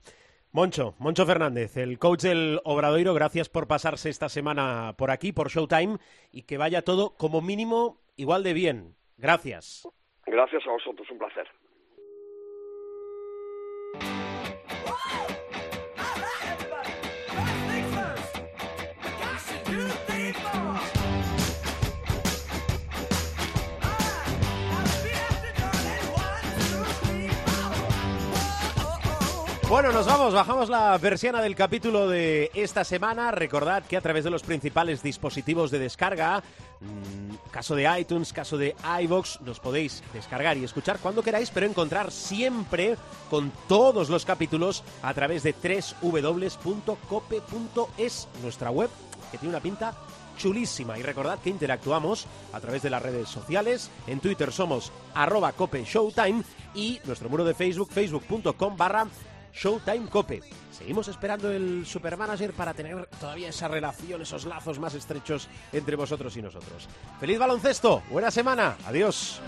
[0.55, 5.49] Moncho, Moncho Fernández, el coach del Obradoiro, gracias por pasarse esta semana por aquí, por
[5.49, 5.99] Showtime,
[6.31, 8.95] y que vaya todo como mínimo igual de bien.
[9.17, 9.83] Gracias.
[10.25, 11.49] Gracias a vosotros, un placer.
[29.75, 33.33] Bueno, nos vamos, bajamos la versión del capítulo de esta semana.
[33.33, 36.45] Recordad que a través de los principales dispositivos de descarga,
[36.81, 41.67] mmm, caso de iTunes, caso de iVoox, nos podéis descargar y escuchar cuando queráis, pero
[41.67, 42.97] encontrar siempre
[43.29, 45.53] con todos los capítulos a través de
[46.01, 46.69] www.cope.es,
[48.43, 48.91] nuestra web,
[49.33, 49.93] que tiene una pinta
[50.39, 50.97] chulísima.
[51.01, 53.91] Y recordad que interactuamos a través de las redes sociales.
[54.07, 56.45] En Twitter somos arroba cope showtime
[56.77, 59.09] y nuestro muro de Facebook, facebook.com barra
[59.55, 60.43] Showtime Cope.
[60.77, 66.37] Seguimos esperando el Supermanager para tener todavía esa relación, esos lazos más estrechos entre vosotros
[66.37, 66.89] y nosotros.
[67.21, 68.03] ¡Feliz baloncesto!
[68.11, 68.77] ¡Buena semana!
[68.85, 69.41] ¡Adiós!